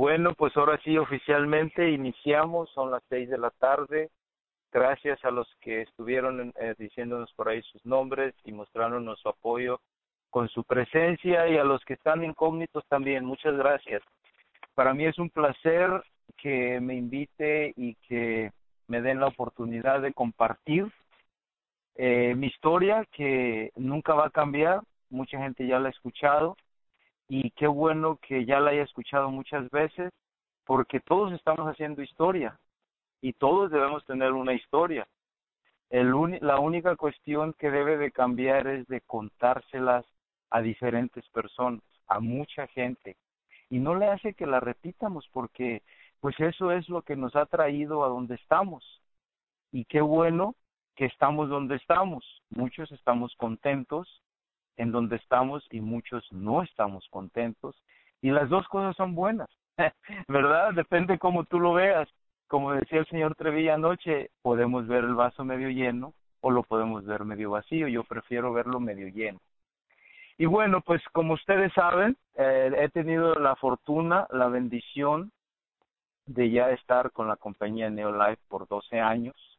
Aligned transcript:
Bueno, 0.00 0.32
pues 0.32 0.56
ahora 0.56 0.80
sí 0.82 0.96
oficialmente 0.96 1.90
iniciamos, 1.90 2.70
son 2.70 2.90
las 2.90 3.02
seis 3.10 3.28
de 3.28 3.36
la 3.36 3.50
tarde. 3.50 4.08
Gracias 4.72 5.22
a 5.26 5.30
los 5.30 5.46
que 5.60 5.82
estuvieron 5.82 6.54
eh, 6.58 6.74
diciéndonos 6.78 7.30
por 7.34 7.50
ahí 7.50 7.60
sus 7.64 7.84
nombres 7.84 8.34
y 8.46 8.52
mostrándonos 8.52 9.20
su 9.20 9.28
apoyo 9.28 9.78
con 10.30 10.48
su 10.48 10.64
presencia 10.64 11.46
y 11.48 11.58
a 11.58 11.64
los 11.64 11.84
que 11.84 11.92
están 11.92 12.24
incógnitos 12.24 12.82
también. 12.88 13.26
Muchas 13.26 13.54
gracias. 13.58 14.00
Para 14.74 14.94
mí 14.94 15.04
es 15.04 15.18
un 15.18 15.28
placer 15.28 15.90
que 16.38 16.80
me 16.80 16.94
invite 16.94 17.74
y 17.76 17.94
que 18.08 18.52
me 18.88 19.02
den 19.02 19.20
la 19.20 19.26
oportunidad 19.26 20.00
de 20.00 20.14
compartir 20.14 20.90
eh, 21.96 22.34
mi 22.34 22.46
historia 22.46 23.04
que 23.12 23.70
nunca 23.76 24.14
va 24.14 24.28
a 24.28 24.30
cambiar. 24.30 24.80
Mucha 25.10 25.36
gente 25.36 25.66
ya 25.66 25.78
la 25.78 25.88
ha 25.88 25.92
escuchado 25.92 26.56
y 27.32 27.52
qué 27.52 27.68
bueno 27.68 28.18
que 28.20 28.44
ya 28.44 28.58
la 28.58 28.72
haya 28.72 28.82
escuchado 28.82 29.30
muchas 29.30 29.70
veces 29.70 30.12
porque 30.64 30.98
todos 30.98 31.32
estamos 31.32 31.64
haciendo 31.68 32.02
historia 32.02 32.58
y 33.20 33.34
todos 33.34 33.70
debemos 33.70 34.04
tener 34.04 34.32
una 34.32 34.52
historia. 34.52 35.06
El 35.90 36.10
la 36.40 36.58
única 36.58 36.96
cuestión 36.96 37.52
que 37.52 37.70
debe 37.70 37.98
de 37.98 38.10
cambiar 38.10 38.66
es 38.66 38.84
de 38.88 39.00
contárselas 39.02 40.04
a 40.50 40.60
diferentes 40.60 41.24
personas, 41.28 41.84
a 42.08 42.18
mucha 42.18 42.66
gente. 42.66 43.16
Y 43.68 43.78
no 43.78 43.94
le 43.94 44.06
hace 44.06 44.34
que 44.34 44.46
la 44.46 44.58
repitamos 44.58 45.28
porque 45.32 45.82
pues 46.18 46.34
eso 46.40 46.72
es 46.72 46.88
lo 46.88 47.02
que 47.02 47.14
nos 47.14 47.36
ha 47.36 47.46
traído 47.46 48.02
a 48.02 48.08
donde 48.08 48.34
estamos. 48.34 48.84
Y 49.70 49.84
qué 49.84 50.00
bueno 50.00 50.56
que 50.96 51.04
estamos 51.04 51.48
donde 51.48 51.76
estamos. 51.76 52.24
Muchos 52.50 52.90
estamos 52.90 53.32
contentos 53.36 54.20
en 54.80 54.92
donde 54.92 55.16
estamos 55.16 55.66
y 55.70 55.82
muchos 55.82 56.26
no 56.32 56.62
estamos 56.62 57.06
contentos. 57.10 57.76
Y 58.22 58.30
las 58.30 58.48
dos 58.48 58.66
cosas 58.68 58.96
son 58.96 59.14
buenas, 59.14 59.48
¿verdad? 60.28 60.72
Depende 60.72 61.18
cómo 61.18 61.44
tú 61.44 61.60
lo 61.60 61.74
veas. 61.74 62.08
Como 62.48 62.72
decía 62.72 63.00
el 63.00 63.06
señor 63.06 63.34
Trevilla 63.34 63.74
anoche, 63.74 64.30
podemos 64.40 64.88
ver 64.88 65.04
el 65.04 65.14
vaso 65.14 65.44
medio 65.44 65.68
lleno 65.68 66.14
o 66.40 66.50
lo 66.50 66.62
podemos 66.62 67.04
ver 67.04 67.24
medio 67.24 67.50
vacío. 67.50 67.88
Yo 67.88 68.04
prefiero 68.04 68.54
verlo 68.54 68.80
medio 68.80 69.08
lleno. 69.08 69.38
Y 70.38 70.46
bueno, 70.46 70.80
pues 70.80 71.02
como 71.12 71.34
ustedes 71.34 71.70
saben, 71.74 72.16
eh, 72.36 72.72
he 72.78 72.88
tenido 72.88 73.34
la 73.34 73.56
fortuna, 73.56 74.26
la 74.30 74.48
bendición 74.48 75.30
de 76.24 76.50
ya 76.50 76.70
estar 76.70 77.10
con 77.10 77.28
la 77.28 77.36
compañía 77.36 77.90
Neolife 77.90 78.40
por 78.48 78.66
12 78.66 78.98
años 78.98 79.49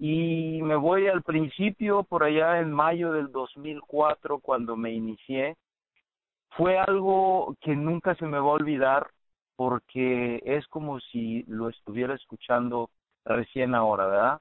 y 0.00 0.62
me 0.62 0.76
voy 0.76 1.08
al 1.08 1.22
principio, 1.22 2.04
por 2.04 2.24
allá 2.24 2.60
en 2.60 2.72
mayo 2.72 3.12
del 3.12 3.30
2004, 3.30 4.40
cuando 4.40 4.74
me 4.74 4.92
inicié. 4.92 5.56
Fue 6.56 6.78
algo 6.78 7.54
que 7.60 7.76
nunca 7.76 8.14
se 8.14 8.24
me 8.26 8.38
va 8.38 8.46
a 8.50 8.54
olvidar 8.54 9.10
porque 9.56 10.40
es 10.46 10.66
como 10.68 11.00
si 11.00 11.44
lo 11.48 11.68
estuviera 11.68 12.14
escuchando 12.14 12.90
recién 13.26 13.74
ahora, 13.74 14.06
¿verdad? 14.06 14.40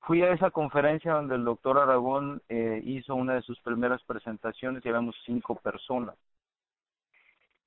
Fui 0.00 0.22
a 0.22 0.32
esa 0.32 0.50
conferencia 0.50 1.14
donde 1.14 1.36
el 1.36 1.44
doctor 1.44 1.78
Aragón 1.78 2.42
eh, 2.50 2.82
hizo 2.84 3.14
una 3.14 3.34
de 3.36 3.42
sus 3.42 3.58
primeras 3.62 4.02
presentaciones 4.04 4.84
y 4.84 4.88
éramos 4.90 5.16
cinco 5.24 5.56
personas. 5.56 6.16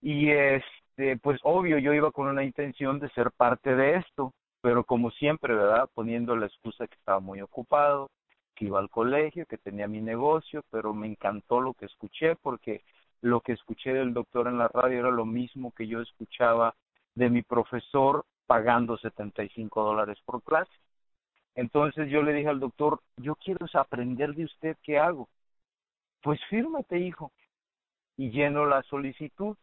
Y 0.01 0.29
este, 0.29 1.17
pues 1.17 1.39
obvio, 1.43 1.79
yo 1.79 1.93
iba 1.93 2.11
con 2.11 2.27
una 2.27 2.43
intención 2.43 2.99
de 2.99 3.09
ser 3.09 3.31
parte 3.31 3.75
de 3.75 3.95
esto 3.97 4.33
pero 4.61 4.83
como 4.83 5.11
siempre, 5.11 5.55
¿verdad? 5.55 5.89
Poniendo 5.93 6.35
la 6.35 6.45
excusa 6.45 6.87
que 6.87 6.95
estaba 6.95 7.19
muy 7.19 7.41
ocupado, 7.41 8.09
que 8.55 8.65
iba 8.65 8.79
al 8.79 8.89
colegio, 8.89 9.45
que 9.45 9.57
tenía 9.57 9.87
mi 9.87 10.01
negocio, 10.01 10.63
pero 10.69 10.93
me 10.93 11.07
encantó 11.07 11.61
lo 11.61 11.73
que 11.73 11.85
escuché 11.85 12.35
porque 12.35 12.83
lo 13.21 13.41
que 13.41 13.53
escuché 13.53 13.93
del 13.93 14.13
doctor 14.13 14.47
en 14.47 14.57
la 14.57 14.67
radio 14.67 14.99
era 14.99 15.11
lo 15.11 15.25
mismo 15.25 15.71
que 15.71 15.87
yo 15.87 16.01
escuchaba 16.01 16.75
de 17.15 17.29
mi 17.29 17.41
profesor 17.41 18.25
pagando 18.45 18.97
75 18.97 19.83
dólares 19.83 20.17
por 20.25 20.43
clase. 20.43 20.71
Entonces 21.55 22.09
yo 22.09 22.21
le 22.23 22.33
dije 22.33 22.49
al 22.49 22.59
doctor, 22.59 23.01
yo 23.17 23.35
quiero 23.35 23.65
aprender 23.73 24.33
de 24.35 24.45
usted 24.45 24.77
qué 24.83 24.99
hago. 24.99 25.29
Pues 26.21 26.39
fírmate, 26.49 26.99
hijo. 26.99 27.31
Y 28.17 28.31
lleno 28.31 28.65
la 28.65 28.83
solicitud. 28.83 29.57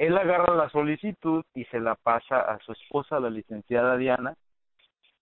Él 0.00 0.16
agarra 0.16 0.54
la 0.54 0.70
solicitud 0.70 1.44
y 1.54 1.66
se 1.66 1.78
la 1.78 1.94
pasa 1.94 2.40
a 2.40 2.58
su 2.60 2.72
esposa, 2.72 3.20
la 3.20 3.28
licenciada 3.28 3.98
Diana, 3.98 4.34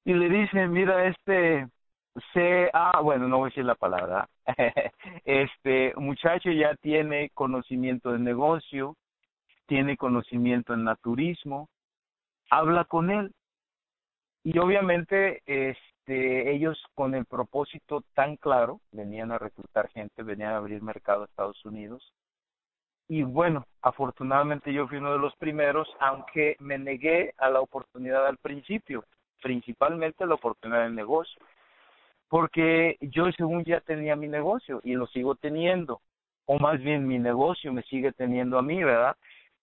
y 0.05 0.15
le 0.15 0.29
dice, 0.29 0.69
mira, 0.69 1.09
este, 1.09 1.67
ah, 2.73 3.01
bueno, 3.03 3.27
no 3.27 3.39
voy 3.39 3.49
a 3.49 3.51
decir 3.51 3.65
la 3.65 3.75
palabra, 3.75 4.29
este 5.25 5.93
muchacho 5.97 6.53
ya 6.53 6.77
tiene 6.77 7.31
conocimiento 7.35 8.13
de 8.13 8.21
negocio, 8.21 8.95
tiene 9.67 9.97
conocimiento 9.97 10.75
en 10.75 10.85
naturismo, 10.85 11.69
habla 12.49 12.85
con 12.85 13.11
él. 13.11 13.35
Y 14.45 14.61
obviamente, 14.61 15.43
este, 15.45 16.53
ellos 16.55 16.81
con 16.95 17.17
el 17.17 17.27
propósito 17.27 18.05
tan 18.15 18.37
claro, 18.37 18.81
venían 18.93 19.33
a 19.33 19.39
reclutar 19.39 19.89
gente, 19.89 20.23
venían 20.23 20.53
a 20.53 20.59
abrir 20.59 20.83
mercado 20.83 21.23
a 21.23 21.25
Estados 21.25 21.65
Unidos, 21.65 22.15
y 23.09 23.23
bueno, 23.23 23.67
afortunadamente 23.81 24.73
yo 24.73 24.87
fui 24.87 24.99
uno 24.99 25.13
de 25.13 25.19
los 25.19 25.35
primeros, 25.37 25.89
aunque 25.99 26.57
me 26.61 26.79
negué 26.79 27.33
a 27.39 27.49
la 27.49 27.61
oportunidad 27.61 28.27
al 28.27 28.37
principio, 28.37 29.05
principalmente 29.43 30.27
la 30.27 30.35
oportunidad 30.35 30.83
del 30.83 30.95
negocio, 30.95 31.41
porque 32.29 32.99
yo 33.01 33.33
según 33.33 33.65
ya 33.65 33.81
tenía 33.81 34.15
mi 34.15 34.29
negocio 34.29 34.81
y 34.85 34.93
lo 34.93 35.07
sigo 35.07 35.35
teniendo, 35.37 36.03
o 36.45 36.59
más 36.59 36.79
bien 36.81 37.09
mi 37.09 37.19
negocio 37.19 37.73
me 37.73 37.83
sigue 37.85 38.13
teniendo 38.13 38.59
a 38.59 38.63
mí, 38.63 38.85
¿verdad? 38.85 39.17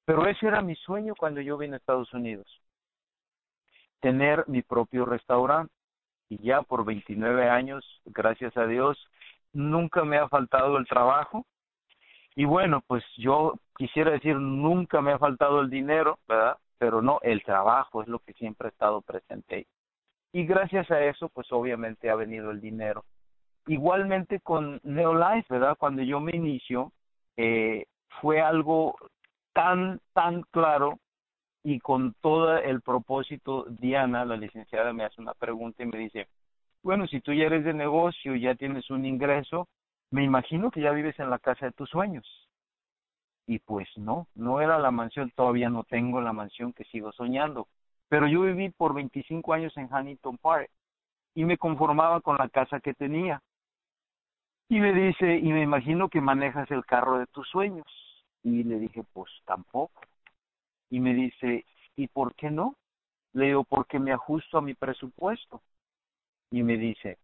Pero 0.05 0.27
ese 0.27 0.47
era 0.47 0.61
mi 0.61 0.75
sueño 0.75 1.13
cuando 1.15 1.41
yo 1.41 1.57
vine 1.57 1.75
a 1.75 1.77
Estados 1.77 2.11
Unidos, 2.13 2.47
tener 3.99 4.43
mi 4.47 4.61
propio 4.61 5.05
restaurante. 5.05 5.73
Y 6.29 6.41
ya 6.41 6.63
por 6.63 6.85
29 6.85 7.49
años, 7.49 7.85
gracias 8.05 8.57
a 8.57 8.65
Dios, 8.65 8.97
nunca 9.53 10.03
me 10.03 10.17
ha 10.17 10.27
faltado 10.27 10.77
el 10.77 10.87
trabajo, 10.87 11.45
y 12.35 12.45
bueno, 12.45 12.83
pues 12.85 13.03
yo 13.17 13.53
quisiera 13.77 14.11
decir, 14.11 14.35
nunca 14.35 15.01
me 15.01 15.13
ha 15.13 15.19
faltado 15.19 15.61
el 15.61 15.69
dinero, 15.69 16.19
¿verdad? 16.27 16.57
Pero 16.77 17.01
no, 17.01 17.19
el 17.21 17.43
trabajo 17.43 18.01
es 18.01 18.07
lo 18.09 18.19
que 18.19 18.33
siempre 18.33 18.67
ha 18.67 18.71
estado 18.71 19.01
presente. 19.01 19.67
Y 20.33 20.45
gracias 20.45 20.91
a 20.91 21.01
eso, 21.05 21.29
pues 21.29 21.49
obviamente 21.51 22.09
ha 22.09 22.15
venido 22.15 22.51
el 22.51 22.59
dinero. 22.59 23.05
Igualmente 23.67 24.41
con 24.41 24.81
Neolife, 24.83 25.53
¿verdad? 25.53 25.77
Cuando 25.77 26.03
yo 26.03 26.19
me 26.19 26.35
inicio, 26.35 26.91
eh, 27.37 27.85
fue 28.21 28.41
algo 28.41 28.95
tan, 29.53 30.01
tan 30.13 30.43
claro 30.51 30.99
y 31.63 31.79
con 31.79 32.15
todo 32.21 32.57
el 32.57 32.81
propósito, 32.81 33.65
Diana, 33.69 34.25
la 34.25 34.35
licenciada, 34.35 34.93
me 34.93 35.05
hace 35.05 35.21
una 35.21 35.33
pregunta 35.33 35.83
y 35.83 35.87
me 35.87 35.97
dice, 35.97 36.27
bueno, 36.83 37.07
si 37.07 37.21
tú 37.21 37.33
ya 37.33 37.45
eres 37.45 37.63
de 37.63 37.73
negocio, 37.73 38.35
ya 38.35 38.55
tienes 38.55 38.89
un 38.91 39.05
ingreso, 39.05 39.67
me 40.15 40.23
imagino 40.23 40.71
que 40.71 40.79
ya 40.79 40.91
vives 40.91 41.19
en 41.19 41.29
la 41.29 41.39
casa 41.39 41.65
de 41.65 41.73
tus 41.73 41.89
sueños. 41.89 42.25
Y 43.47 43.59
pues 43.59 43.89
no, 43.97 44.27
no 44.33 44.61
era 44.61 44.79
la 44.79 44.89
mansión, 44.89 45.29
todavía 45.35 45.69
no 45.69 45.83
tengo 45.83 46.21
la 46.21 46.31
mansión 46.31 46.71
que 46.71 46.85
sigo 46.85 47.11
soñando. 47.11 47.67
Pero 48.07 48.25
yo 48.25 48.43
viví 48.43 48.69
por 48.69 48.93
25 48.93 49.53
años 49.53 49.75
en 49.75 49.93
Huntington 49.93 50.37
Park 50.37 50.69
y 51.33 51.43
me 51.43 51.57
conformaba 51.57 52.21
con 52.21 52.37
la 52.37 52.47
casa 52.47 52.79
que 52.79 52.93
tenía. 52.93 53.41
Y 54.69 54.79
me 54.79 54.93
dice, 54.93 55.35
y 55.35 55.51
me 55.51 55.63
imagino 55.63 56.07
que 56.07 56.21
manejas 56.21 56.71
el 56.71 56.85
carro 56.85 57.19
de 57.19 57.27
tus 57.27 57.49
sueños. 57.49 57.85
Y 58.41 58.63
le 58.63 58.79
dije, 58.79 59.03
pues 59.11 59.29
tampoco. 59.43 60.01
Y 60.89 61.01
me 61.01 61.13
dice, 61.13 61.65
¿y 61.97 62.07
por 62.07 62.35
qué 62.35 62.49
no? 62.49 62.77
Le 63.33 63.47
digo, 63.47 63.65
porque 63.65 63.99
me 63.99 64.13
ajusto 64.13 64.59
a 64.59 64.61
mi 64.61 64.75
presupuesto. 64.75 65.61
Y 66.51 66.63
me 66.63 66.77
dice, 66.77 67.17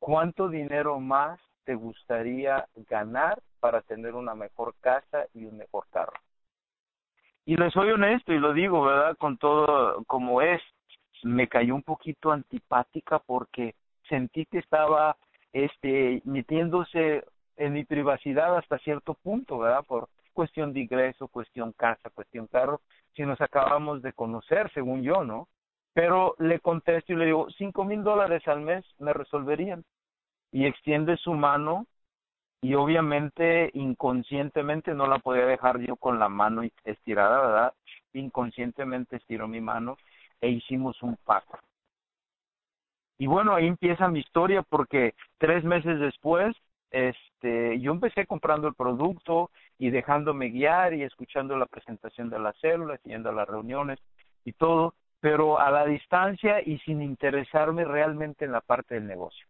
¿cuánto 0.00 0.48
dinero 0.48 0.98
más 0.98 1.38
te 1.64 1.74
gustaría 1.74 2.66
ganar 2.88 3.40
para 3.60 3.80
tener 3.82 4.14
una 4.14 4.34
mejor 4.34 4.74
casa 4.80 5.26
y 5.34 5.44
un 5.44 5.56
mejor 5.56 5.86
carro. 5.90 6.18
Y 7.44 7.56
le 7.56 7.70
soy 7.70 7.90
honesto 7.90 8.32
y 8.32 8.38
lo 8.38 8.52
digo, 8.52 8.82
¿verdad? 8.82 9.16
Con 9.16 9.36
todo 9.36 10.04
como 10.04 10.42
es, 10.42 10.60
me 11.22 11.48
cayó 11.48 11.74
un 11.74 11.82
poquito 11.82 12.30
antipática 12.30 13.18
porque 13.18 13.74
sentí 14.08 14.46
que 14.46 14.58
estaba 14.58 15.16
este 15.52 16.22
metiéndose 16.24 17.24
en 17.56 17.72
mi 17.72 17.84
privacidad 17.84 18.56
hasta 18.56 18.78
cierto 18.78 19.14
punto, 19.14 19.58
¿verdad? 19.58 19.84
Por 19.86 20.08
cuestión 20.32 20.72
de 20.72 20.80
ingreso, 20.80 21.28
cuestión 21.28 21.72
casa, 21.72 22.10
cuestión 22.10 22.46
carro, 22.46 22.80
si 23.14 23.22
nos 23.22 23.40
acabamos 23.40 24.02
de 24.02 24.12
conocer, 24.12 24.70
según 24.72 25.02
yo, 25.02 25.24
¿no? 25.24 25.48
Pero 25.92 26.34
le 26.38 26.60
contesto 26.60 27.12
y 27.12 27.16
le 27.16 27.26
digo, 27.26 27.48
cinco 27.58 27.84
mil 27.84 28.02
dólares 28.02 28.46
al 28.48 28.60
mes 28.60 28.84
me 28.98 29.12
resolverían 29.12 29.84
y 30.52 30.66
extiende 30.66 31.16
su 31.16 31.32
mano 31.32 31.86
y 32.60 32.74
obviamente 32.74 33.70
inconscientemente 33.74 34.94
no 34.94 35.08
la 35.08 35.18
podía 35.18 35.46
dejar 35.46 35.80
yo 35.80 35.96
con 35.96 36.18
la 36.18 36.28
mano 36.28 36.62
estirada, 36.84 37.40
¿verdad? 37.40 37.74
Inconscientemente 38.12 39.16
estiró 39.16 39.48
mi 39.48 39.60
mano 39.60 39.96
e 40.40 40.50
hicimos 40.50 41.02
un 41.02 41.16
pacto. 41.24 41.58
Y 43.18 43.26
bueno, 43.26 43.54
ahí 43.54 43.66
empieza 43.66 44.08
mi 44.08 44.20
historia 44.20 44.62
porque 44.62 45.14
tres 45.38 45.64
meses 45.64 45.98
después 45.98 46.54
este, 46.92 47.80
yo 47.80 47.92
empecé 47.92 48.26
comprando 48.26 48.68
el 48.68 48.74
producto 48.74 49.50
y 49.78 49.90
dejándome 49.90 50.50
guiar 50.50 50.92
y 50.94 51.02
escuchando 51.02 51.56
la 51.56 51.66
presentación 51.66 52.28
de 52.30 52.38
las 52.38 52.56
células, 52.58 53.00
yendo 53.04 53.30
a 53.30 53.32
las 53.32 53.48
reuniones 53.48 53.98
y 54.44 54.52
todo, 54.52 54.94
pero 55.20 55.58
a 55.58 55.70
la 55.70 55.86
distancia 55.86 56.60
y 56.60 56.78
sin 56.80 57.00
interesarme 57.00 57.84
realmente 57.84 58.44
en 58.44 58.52
la 58.52 58.60
parte 58.60 58.94
del 58.94 59.06
negocio. 59.06 59.46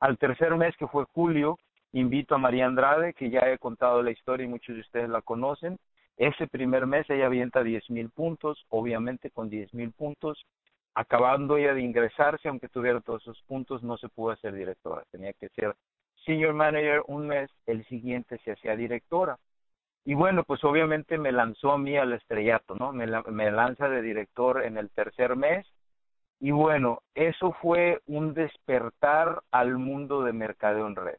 Al 0.00 0.18
tercer 0.18 0.54
mes, 0.56 0.76
que 0.76 0.86
fue 0.86 1.04
julio, 1.12 1.58
invito 1.92 2.34
a 2.34 2.38
María 2.38 2.66
Andrade, 2.66 3.14
que 3.14 3.30
ya 3.30 3.40
he 3.50 3.58
contado 3.58 4.02
la 4.02 4.10
historia 4.10 4.44
y 4.44 4.48
muchos 4.48 4.74
de 4.74 4.82
ustedes 4.82 5.08
la 5.08 5.22
conocen. 5.22 5.78
Ese 6.16 6.46
primer 6.46 6.86
mes 6.86 7.08
ella 7.10 7.26
avienta 7.26 7.62
10 7.62 7.90
mil 7.90 8.10
puntos, 8.10 8.64
obviamente 8.68 9.30
con 9.30 9.50
10 9.50 9.74
mil 9.74 9.92
puntos. 9.92 10.44
Acabando 10.94 11.56
ella 11.58 11.74
de 11.74 11.82
ingresarse, 11.82 12.48
aunque 12.48 12.68
tuviera 12.68 13.00
todos 13.00 13.22
esos 13.22 13.42
puntos, 13.42 13.82
no 13.82 13.98
se 13.98 14.08
pudo 14.08 14.30
hacer 14.30 14.54
directora. 14.54 15.02
Tenía 15.10 15.32
que 15.34 15.48
ser 15.50 15.74
senior 16.24 16.54
manager 16.54 17.02
un 17.06 17.26
mes, 17.26 17.50
el 17.66 17.84
siguiente 17.86 18.38
se 18.44 18.52
hacía 18.52 18.76
directora. 18.76 19.38
Y 20.04 20.14
bueno, 20.14 20.44
pues 20.44 20.62
obviamente 20.64 21.18
me 21.18 21.32
lanzó 21.32 21.72
a 21.72 21.78
mí 21.78 21.96
al 21.96 22.12
estrellato, 22.12 22.74
¿no? 22.76 22.92
Me, 22.92 23.06
me 23.06 23.50
lanza 23.50 23.88
de 23.88 24.02
director 24.02 24.64
en 24.64 24.78
el 24.78 24.90
tercer 24.90 25.36
mes. 25.36 25.66
Y 26.40 26.50
bueno, 26.50 27.00
eso 27.14 27.52
fue 27.62 28.00
un 28.06 28.34
despertar 28.34 29.42
al 29.50 29.78
mundo 29.78 30.22
de 30.22 30.32
mercadeo 30.32 30.86
en 30.86 30.96
red. 30.96 31.16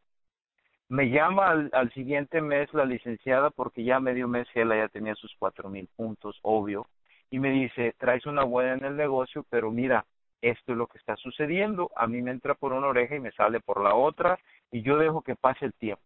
Me 0.89 1.09
llama 1.09 1.49
al, 1.49 1.69
al 1.73 1.91
siguiente 1.93 2.41
mes 2.41 2.73
la 2.73 2.85
licenciada 2.85 3.49
porque 3.49 3.83
ya 3.83 3.99
medio 3.99 4.27
mes 4.27 4.47
ella 4.53 4.77
ya 4.77 4.87
tenía 4.87 5.15
sus 5.15 5.35
cuatro 5.37 5.69
mil 5.69 5.89
puntos, 5.95 6.39
obvio, 6.43 6.87
y 7.29 7.39
me 7.39 7.49
dice, 7.51 7.93
traes 7.97 8.25
una 8.25 8.43
buena 8.43 8.73
en 8.75 8.85
el 8.85 8.95
negocio, 8.95 9.45
pero 9.49 9.71
mira, 9.71 10.05
esto 10.41 10.71
es 10.71 10.77
lo 10.77 10.87
que 10.87 10.97
está 10.97 11.15
sucediendo, 11.17 11.91
a 11.95 12.07
mí 12.07 12.21
me 12.21 12.31
entra 12.31 12.55
por 12.55 12.73
una 12.73 12.87
oreja 12.87 13.15
y 13.15 13.19
me 13.19 13.31
sale 13.31 13.59
por 13.59 13.81
la 13.81 13.95
otra, 13.95 14.39
y 14.71 14.81
yo 14.81 14.97
dejo 14.97 15.21
que 15.23 15.35
pase 15.35 15.65
el 15.65 15.73
tiempo. 15.73 16.01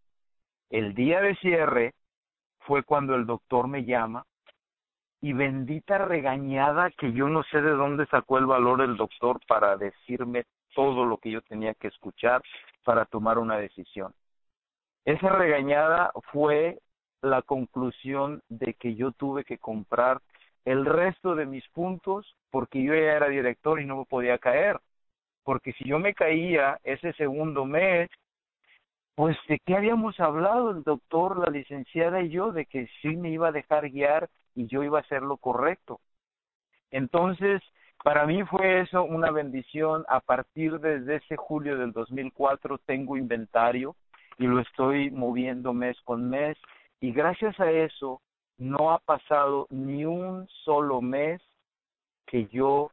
El 0.69 0.95
día 0.95 1.21
de 1.21 1.35
cierre 1.35 1.93
fue 2.61 2.83
cuando 2.83 3.15
el 3.15 3.25
doctor 3.25 3.67
me 3.67 3.83
llama 3.83 4.25
y 5.21 5.33
bendita 5.33 5.99
regañada 5.99 6.89
que 6.91 7.13
yo 7.13 7.29
no 7.29 7.43
sé 7.43 7.61
de 7.61 7.71
dónde 7.71 8.07
sacó 8.07 8.39
el 8.39 8.47
valor 8.47 8.81
el 8.81 8.97
doctor 8.97 9.39
para 9.47 9.77
decirme 9.77 10.45
todo 10.73 11.05
lo 11.05 11.17
que 11.17 11.29
yo 11.29 11.41
tenía 11.41 11.75
que 11.75 11.87
escuchar 11.87 12.41
para 12.83 13.05
tomar 13.05 13.37
una 13.37 13.57
decisión. 13.57 14.13
Esa 15.05 15.29
regañada 15.29 16.11
fue 16.31 16.79
la 17.21 17.43
conclusión 17.43 18.41
de 18.49 18.73
que 18.73 18.95
yo 18.95 19.11
tuve 19.11 19.43
que 19.43 19.59
comprar 19.59 20.21
el 20.65 20.85
resto 20.85 21.35
de 21.35 21.45
mis 21.45 21.67
puntos 21.69 22.35
porque 22.49 22.83
yo 22.83 22.93
ya 22.93 23.13
era 23.13 23.27
director 23.27 23.79
y 23.79 23.85
no 23.85 23.97
me 23.97 24.05
podía 24.05 24.39
caer. 24.39 24.79
Porque 25.43 25.73
si 25.73 25.87
yo 25.87 25.99
me 25.99 26.13
caía 26.13 26.79
ese 26.83 27.13
segundo 27.13 27.65
mes, 27.65 28.09
pues 29.15 29.37
de 29.47 29.59
qué 29.65 29.75
habíamos 29.75 30.19
hablado 30.19 30.71
el 30.71 30.83
doctor, 30.83 31.37
la 31.37 31.51
licenciada 31.51 32.21
y 32.21 32.29
yo, 32.29 32.51
de 32.51 32.65
que 32.65 32.87
sí 33.01 33.09
me 33.15 33.29
iba 33.29 33.49
a 33.49 33.51
dejar 33.51 33.89
guiar 33.89 34.29
y 34.55 34.67
yo 34.67 34.83
iba 34.83 34.99
a 34.99 35.01
hacer 35.01 35.21
lo 35.21 35.37
correcto. 35.37 35.99
Entonces, 36.91 37.61
para 38.03 38.25
mí 38.25 38.43
fue 38.43 38.81
eso 38.81 39.03
una 39.03 39.31
bendición. 39.31 40.05
A 40.09 40.19
partir 40.19 40.79
desde 40.79 41.17
ese 41.17 41.37
julio 41.37 41.77
del 41.77 41.91
2004 41.91 42.79
tengo 42.79 43.17
inventario 43.17 43.95
y 44.37 44.47
lo 44.47 44.59
estoy 44.59 45.11
moviendo 45.11 45.73
mes 45.73 45.99
con 46.03 46.29
mes 46.29 46.57
y 46.99 47.11
gracias 47.11 47.59
a 47.59 47.71
eso 47.71 48.21
no 48.57 48.91
ha 48.91 48.99
pasado 48.99 49.67
ni 49.69 50.05
un 50.05 50.47
solo 50.63 51.01
mes 51.01 51.41
que 52.25 52.47
yo 52.47 52.91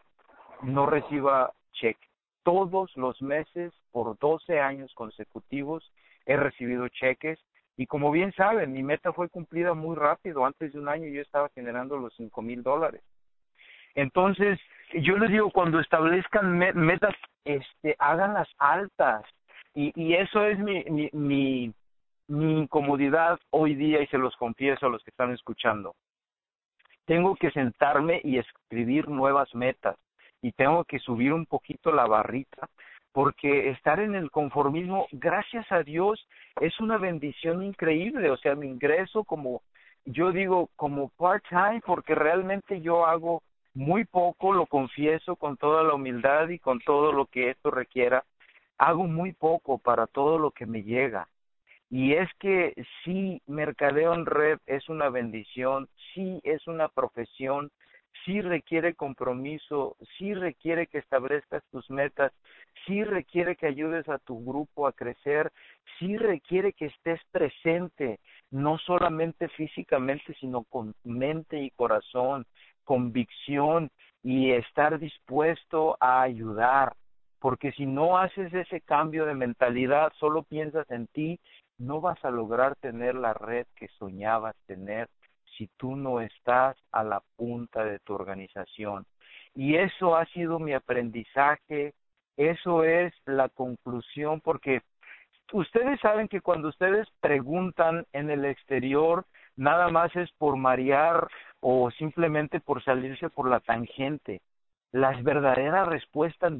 no 0.62 0.86
reciba 0.86 1.52
cheque. 1.72 2.06
Todos 2.42 2.94
los 2.96 3.20
meses 3.22 3.72
por 3.92 4.18
12 4.18 4.60
años 4.60 4.92
consecutivos 4.94 5.90
he 6.26 6.36
recibido 6.36 6.88
cheques 6.88 7.38
y 7.78 7.86
como 7.86 8.10
bien 8.10 8.32
saben, 8.32 8.72
mi 8.72 8.82
meta 8.82 9.12
fue 9.12 9.28
cumplida 9.28 9.72
muy 9.72 9.94
rápido. 9.94 10.44
Antes 10.44 10.72
de 10.72 10.80
un 10.80 10.88
año 10.88 11.06
yo 11.06 11.22
estaba 11.22 11.48
generando 11.54 11.96
los 11.96 12.12
cinco 12.16 12.42
mil 12.42 12.62
dólares. 12.64 13.02
Entonces, 13.94 14.58
yo 14.94 15.16
les 15.16 15.30
digo, 15.30 15.50
cuando 15.52 15.78
establezcan 15.78 16.58
metas, 16.58 17.14
este, 17.44 17.94
háganlas 18.00 18.48
altas, 18.58 19.24
y, 19.74 19.92
y 19.94 20.14
eso 20.14 20.44
es 20.44 20.58
mi, 20.58 20.82
mi, 20.84 21.08
mi, 21.12 21.72
mi 22.26 22.58
incomodidad 22.62 23.38
hoy 23.50 23.76
día 23.76 24.02
y 24.02 24.08
se 24.08 24.18
los 24.18 24.34
confieso 24.36 24.86
a 24.86 24.90
los 24.90 25.02
que 25.04 25.10
están 25.10 25.32
escuchando. 25.32 25.94
Tengo 27.06 27.36
que 27.36 27.52
sentarme 27.52 28.20
y 28.24 28.38
escribir 28.38 29.08
nuevas 29.08 29.54
metas 29.54 29.96
y 30.42 30.50
tengo 30.50 30.84
que 30.84 30.98
subir 30.98 31.32
un 31.32 31.46
poquito 31.46 31.92
la 31.92 32.06
barrita 32.06 32.68
porque 33.18 33.70
estar 33.70 33.98
en 33.98 34.14
el 34.14 34.30
conformismo, 34.30 35.08
gracias 35.10 35.66
a 35.72 35.82
Dios, 35.82 36.24
es 36.60 36.78
una 36.78 36.98
bendición 36.98 37.64
increíble. 37.64 38.30
O 38.30 38.36
sea, 38.36 38.54
mi 38.54 38.68
ingreso 38.68 39.24
como, 39.24 39.62
yo 40.04 40.30
digo, 40.30 40.70
como 40.76 41.08
part-time, 41.18 41.80
porque 41.84 42.14
realmente 42.14 42.80
yo 42.80 43.06
hago 43.06 43.42
muy 43.74 44.04
poco, 44.04 44.52
lo 44.52 44.66
confieso 44.66 45.34
con 45.34 45.56
toda 45.56 45.82
la 45.82 45.94
humildad 45.94 46.48
y 46.48 46.60
con 46.60 46.78
todo 46.78 47.10
lo 47.10 47.26
que 47.26 47.50
esto 47.50 47.72
requiera, 47.72 48.22
hago 48.78 49.08
muy 49.08 49.32
poco 49.32 49.78
para 49.78 50.06
todo 50.06 50.38
lo 50.38 50.52
que 50.52 50.66
me 50.66 50.84
llega. 50.84 51.26
Y 51.90 52.12
es 52.12 52.28
que 52.38 52.72
sí, 53.02 53.42
mercadeo 53.48 54.14
en 54.14 54.26
red 54.26 54.60
es 54.66 54.88
una 54.88 55.08
bendición, 55.08 55.88
sí 56.14 56.40
es 56.44 56.64
una 56.68 56.86
profesión, 56.86 57.72
sí 58.24 58.40
requiere 58.40 58.94
compromiso, 58.94 59.96
sí 60.16 60.34
requiere 60.34 60.86
que 60.86 60.98
establezcas 60.98 61.62
tus 61.70 61.88
metas, 61.90 62.32
sí 62.86 63.04
requiere 63.04 63.56
que 63.56 63.66
ayudes 63.66 64.08
a 64.08 64.18
tu 64.18 64.44
grupo 64.44 64.86
a 64.86 64.92
crecer, 64.92 65.52
sí 65.98 66.16
requiere 66.16 66.72
que 66.72 66.86
estés 66.86 67.20
presente, 67.30 68.20
no 68.50 68.78
solamente 68.78 69.48
físicamente, 69.48 70.34
sino 70.40 70.64
con 70.64 70.94
mente 71.04 71.60
y 71.60 71.70
corazón, 71.70 72.46
convicción 72.84 73.90
y 74.22 74.52
estar 74.52 74.98
dispuesto 74.98 75.96
a 76.00 76.22
ayudar. 76.22 76.94
Porque 77.40 77.72
si 77.72 77.86
no 77.86 78.18
haces 78.18 78.52
ese 78.52 78.80
cambio 78.80 79.24
de 79.24 79.34
mentalidad, 79.34 80.12
solo 80.18 80.42
piensas 80.42 80.90
en 80.90 81.06
ti, 81.08 81.38
no 81.78 82.00
vas 82.00 82.22
a 82.24 82.30
lograr 82.30 82.74
tener 82.76 83.14
la 83.14 83.32
red 83.32 83.66
que 83.76 83.88
soñabas 83.98 84.56
tener 84.66 85.08
si 85.58 85.68
tú 85.76 85.96
no 85.96 86.20
estás 86.20 86.76
a 86.92 87.04
la 87.04 87.20
punta 87.36 87.84
de 87.84 87.98
tu 87.98 88.14
organización. 88.14 89.04
Y 89.54 89.76
eso 89.76 90.16
ha 90.16 90.24
sido 90.26 90.58
mi 90.58 90.72
aprendizaje, 90.72 91.92
eso 92.36 92.84
es 92.84 93.12
la 93.26 93.50
conclusión, 93.50 94.40
porque 94.40 94.80
ustedes 95.52 96.00
saben 96.00 96.28
que 96.28 96.40
cuando 96.40 96.68
ustedes 96.68 97.06
preguntan 97.20 98.06
en 98.12 98.30
el 98.30 98.44
exterior, 98.46 99.26
nada 99.56 99.90
más 99.90 100.14
es 100.16 100.30
por 100.38 100.56
marear 100.56 101.28
o 101.60 101.90
simplemente 101.90 102.60
por 102.60 102.82
salirse 102.84 103.28
por 103.28 103.50
la 103.50 103.60
tangente 103.60 104.40
las 104.92 105.22
verdaderas 105.22 105.86
respuestas, 105.86 106.52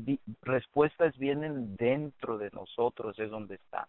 respuestas 0.42 1.16
vienen 1.16 1.76
dentro 1.76 2.38
de 2.38 2.50
nosotros, 2.50 3.18
es 3.18 3.30
donde 3.30 3.54
están. 3.54 3.86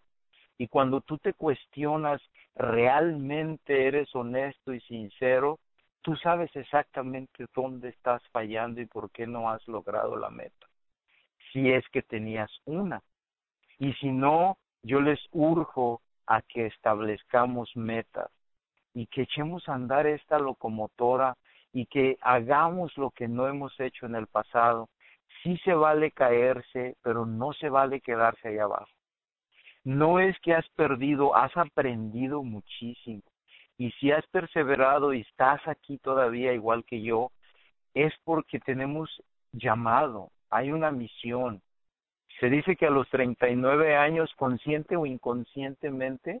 Y 0.60 0.68
cuando 0.68 1.00
tú 1.00 1.16
te 1.16 1.32
cuestionas, 1.32 2.20
realmente 2.54 3.86
eres 3.86 4.14
honesto 4.14 4.74
y 4.74 4.80
sincero, 4.82 5.58
tú 6.02 6.16
sabes 6.16 6.54
exactamente 6.54 7.46
dónde 7.56 7.88
estás 7.88 8.22
fallando 8.30 8.82
y 8.82 8.84
por 8.84 9.10
qué 9.10 9.26
no 9.26 9.48
has 9.48 9.66
logrado 9.66 10.16
la 10.16 10.28
meta. 10.28 10.66
Si 11.50 11.70
es 11.72 11.82
que 11.88 12.02
tenías 12.02 12.50
una. 12.66 13.00
Y 13.78 13.94
si 13.94 14.12
no, 14.12 14.58
yo 14.82 15.00
les 15.00 15.18
urjo 15.32 16.02
a 16.26 16.42
que 16.42 16.66
establezcamos 16.66 17.74
metas 17.74 18.30
y 18.92 19.06
que 19.06 19.22
echemos 19.22 19.66
a 19.66 19.72
andar 19.72 20.06
esta 20.06 20.38
locomotora 20.38 21.38
y 21.72 21.86
que 21.86 22.18
hagamos 22.20 22.94
lo 22.98 23.12
que 23.12 23.28
no 23.28 23.48
hemos 23.48 23.80
hecho 23.80 24.04
en 24.04 24.14
el 24.14 24.26
pasado. 24.26 24.90
Sí 25.42 25.56
se 25.64 25.72
vale 25.72 26.10
caerse, 26.10 26.98
pero 27.00 27.24
no 27.24 27.54
se 27.54 27.70
vale 27.70 28.02
quedarse 28.02 28.48
ahí 28.48 28.58
abajo. 28.58 28.90
No 29.84 30.20
es 30.20 30.38
que 30.40 30.54
has 30.54 30.68
perdido, 30.70 31.34
has 31.36 31.56
aprendido 31.56 32.42
muchísimo. 32.42 33.22
Y 33.78 33.90
si 33.92 34.12
has 34.12 34.26
perseverado 34.26 35.14
y 35.14 35.22
estás 35.22 35.66
aquí 35.66 35.98
todavía 35.98 36.52
igual 36.52 36.84
que 36.84 37.00
yo, 37.00 37.30
es 37.94 38.12
porque 38.24 38.60
tenemos 38.60 39.10
llamado, 39.52 40.30
hay 40.50 40.70
una 40.72 40.90
misión. 40.90 41.62
Se 42.38 42.48
dice 42.48 42.76
que 42.76 42.86
a 42.86 42.90
los 42.90 43.08
39 43.08 43.96
años, 43.96 44.32
consciente 44.36 44.96
o 44.96 45.06
inconscientemente, 45.06 46.40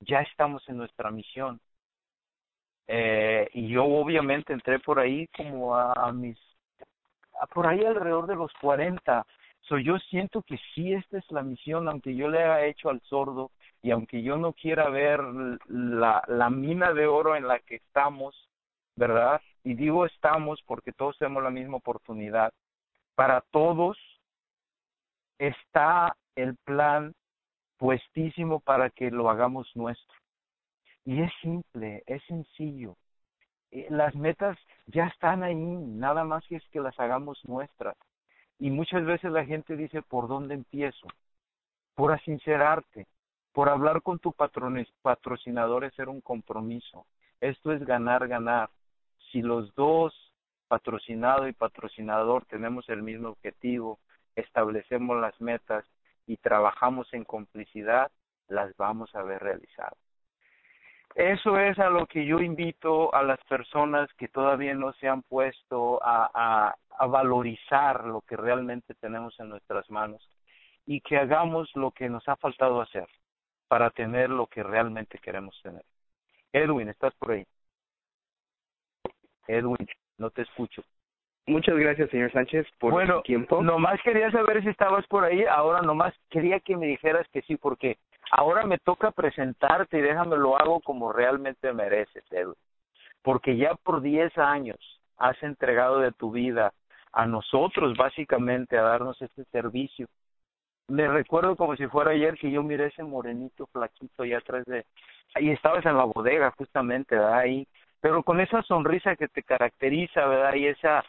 ya 0.00 0.20
estamos 0.20 0.66
en 0.68 0.78
nuestra 0.78 1.10
misión. 1.10 1.60
Eh, 2.88 3.48
y 3.52 3.68
yo 3.68 3.84
obviamente 3.84 4.52
entré 4.52 4.78
por 4.78 4.98
ahí 4.98 5.26
como 5.28 5.76
a, 5.76 6.12
mis, 6.12 6.38
por 7.52 7.66
ahí 7.66 7.84
alrededor 7.84 8.26
de 8.26 8.36
los 8.36 8.52
40. 8.60 9.26
So, 9.68 9.78
yo 9.78 9.98
siento 9.98 10.42
que 10.42 10.58
sí, 10.74 10.92
esta 10.92 11.18
es 11.18 11.30
la 11.30 11.42
misión, 11.42 11.88
aunque 11.88 12.14
yo 12.14 12.28
le 12.28 12.38
haya 12.42 12.66
hecho 12.66 12.88
al 12.88 13.00
sordo 13.02 13.50
y 13.82 13.90
aunque 13.90 14.22
yo 14.22 14.36
no 14.36 14.52
quiera 14.52 14.88
ver 14.90 15.20
la, 15.68 16.22
la 16.28 16.50
mina 16.50 16.92
de 16.92 17.06
oro 17.06 17.34
en 17.34 17.48
la 17.48 17.58
que 17.58 17.76
estamos, 17.76 18.48
¿verdad? 18.94 19.40
Y 19.64 19.74
digo 19.74 20.06
estamos 20.06 20.62
porque 20.66 20.92
todos 20.92 21.18
tenemos 21.18 21.42
la 21.42 21.50
misma 21.50 21.78
oportunidad. 21.78 22.52
Para 23.16 23.40
todos 23.50 23.98
está 25.38 26.16
el 26.36 26.56
plan 26.64 27.14
puestísimo 27.76 28.60
para 28.60 28.90
que 28.90 29.10
lo 29.10 29.28
hagamos 29.30 29.68
nuestro. 29.74 30.16
Y 31.04 31.22
es 31.22 31.32
simple, 31.42 32.04
es 32.06 32.22
sencillo. 32.24 32.96
Eh, 33.70 33.88
las 33.90 34.14
metas 34.14 34.56
ya 34.86 35.06
están 35.06 35.42
ahí, 35.42 35.54
nada 35.54 36.24
más 36.24 36.46
que 36.46 36.56
es 36.56 36.68
que 36.70 36.80
las 36.80 36.98
hagamos 37.00 37.38
nuestras. 37.44 37.96
Y 38.58 38.70
muchas 38.70 39.04
veces 39.04 39.30
la 39.30 39.44
gente 39.44 39.76
dice, 39.76 40.02
¿por 40.02 40.28
dónde 40.28 40.54
empiezo? 40.54 41.08
Por 41.94 42.12
asincerarte, 42.12 43.06
por 43.52 43.68
hablar 43.68 44.02
con 44.02 44.18
tu 44.18 44.32
patrocinador 44.32 45.84
es 45.84 45.94
ser 45.94 46.08
un 46.08 46.20
compromiso. 46.20 47.06
Esto 47.40 47.72
es 47.72 47.84
ganar, 47.84 48.28
ganar. 48.28 48.70
Si 49.30 49.42
los 49.42 49.74
dos, 49.74 50.14
patrocinado 50.68 51.48
y 51.48 51.52
patrocinador, 51.52 52.44
tenemos 52.46 52.88
el 52.88 53.02
mismo 53.02 53.28
objetivo, 53.30 53.98
establecemos 54.34 55.20
las 55.20 55.38
metas 55.40 55.84
y 56.26 56.36
trabajamos 56.38 57.12
en 57.12 57.24
complicidad, 57.24 58.10
las 58.48 58.76
vamos 58.76 59.14
a 59.14 59.22
ver 59.22 59.42
realizadas. 59.42 60.05
Eso 61.16 61.58
es 61.58 61.78
a 61.78 61.88
lo 61.88 62.04
que 62.04 62.26
yo 62.26 62.40
invito 62.40 63.14
a 63.14 63.22
las 63.22 63.42
personas 63.44 64.12
que 64.18 64.28
todavía 64.28 64.74
no 64.74 64.92
se 64.92 65.08
han 65.08 65.22
puesto 65.22 65.98
a, 66.04 66.74
a, 66.98 67.06
valorizar 67.06 68.04
lo 68.04 68.20
que 68.20 68.36
realmente 68.36 68.94
tenemos 68.94 69.34
en 69.40 69.48
nuestras 69.48 69.88
manos 69.90 70.28
y 70.84 71.00
que 71.00 71.16
hagamos 71.16 71.70
lo 71.74 71.90
que 71.90 72.10
nos 72.10 72.28
ha 72.28 72.36
faltado 72.36 72.82
hacer 72.82 73.08
para 73.66 73.88
tener 73.88 74.28
lo 74.28 74.46
que 74.46 74.62
realmente 74.62 75.18
queremos 75.18 75.58
tener. 75.62 75.82
Edwin, 76.52 76.90
¿estás 76.90 77.14
por 77.14 77.32
ahí? 77.32 77.46
Edwin, 79.48 79.88
no 80.18 80.28
te 80.28 80.42
escucho. 80.42 80.82
Muchas 81.46 81.76
gracias, 81.76 82.10
señor 82.10 82.30
Sánchez, 82.30 82.66
por 82.78 82.92
bueno, 82.92 83.16
su 83.18 83.22
tiempo. 83.22 83.62
Nomás 83.62 84.02
quería 84.02 84.30
saber 84.30 84.62
si 84.62 84.68
estabas 84.68 85.06
por 85.06 85.24
ahí. 85.24 85.44
Ahora 85.44 85.80
nomás 85.80 86.12
quería 86.28 86.60
que 86.60 86.76
me 86.76 86.86
dijeras 86.86 87.26
que 87.32 87.40
sí, 87.42 87.56
porque 87.56 87.96
ahora 88.30 88.64
me 88.64 88.78
toca 88.78 89.10
presentarte 89.10 89.98
y 89.98 90.02
déjame 90.02 90.36
lo 90.36 90.58
hago 90.58 90.80
como 90.80 91.12
realmente 91.12 91.72
mereces, 91.72 92.24
Edwin. 92.30 92.54
Porque 93.22 93.56
ya 93.56 93.74
por 93.74 94.00
10 94.02 94.36
años 94.38 94.78
has 95.18 95.40
entregado 95.42 95.98
de 95.98 96.12
tu 96.12 96.30
vida 96.30 96.72
a 97.12 97.26
nosotros, 97.26 97.96
básicamente, 97.96 98.76
a 98.76 98.82
darnos 98.82 99.20
este 99.22 99.44
servicio. 99.46 100.06
Me 100.88 101.08
recuerdo 101.08 101.56
como 101.56 101.74
si 101.76 101.86
fuera 101.88 102.12
ayer 102.12 102.36
que 102.38 102.50
yo 102.50 102.62
miré 102.62 102.86
ese 102.86 103.02
morenito 103.02 103.66
flaquito 103.66 104.22
allá 104.22 104.38
atrás 104.38 104.64
de... 104.66 104.84
Ahí 105.34 105.50
estabas 105.50 105.84
en 105.84 105.96
la 105.96 106.04
bodega, 106.04 106.52
justamente, 106.56 107.16
¿verdad? 107.16 107.38
Ahí 107.38 107.66
pero 108.00 108.22
con 108.22 108.40
esa 108.40 108.62
sonrisa 108.62 109.16
que 109.16 109.26
te 109.26 109.42
caracteriza, 109.42 110.26
¿verdad? 110.26 110.54
Y 110.54 110.66
esa 110.66 111.04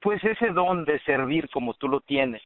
pues 0.00 0.22
ese 0.24 0.50
don 0.50 0.84
de 0.84 0.98
servir 1.00 1.48
como 1.50 1.72
tú 1.74 1.88
lo 1.88 2.00
tienes. 2.00 2.42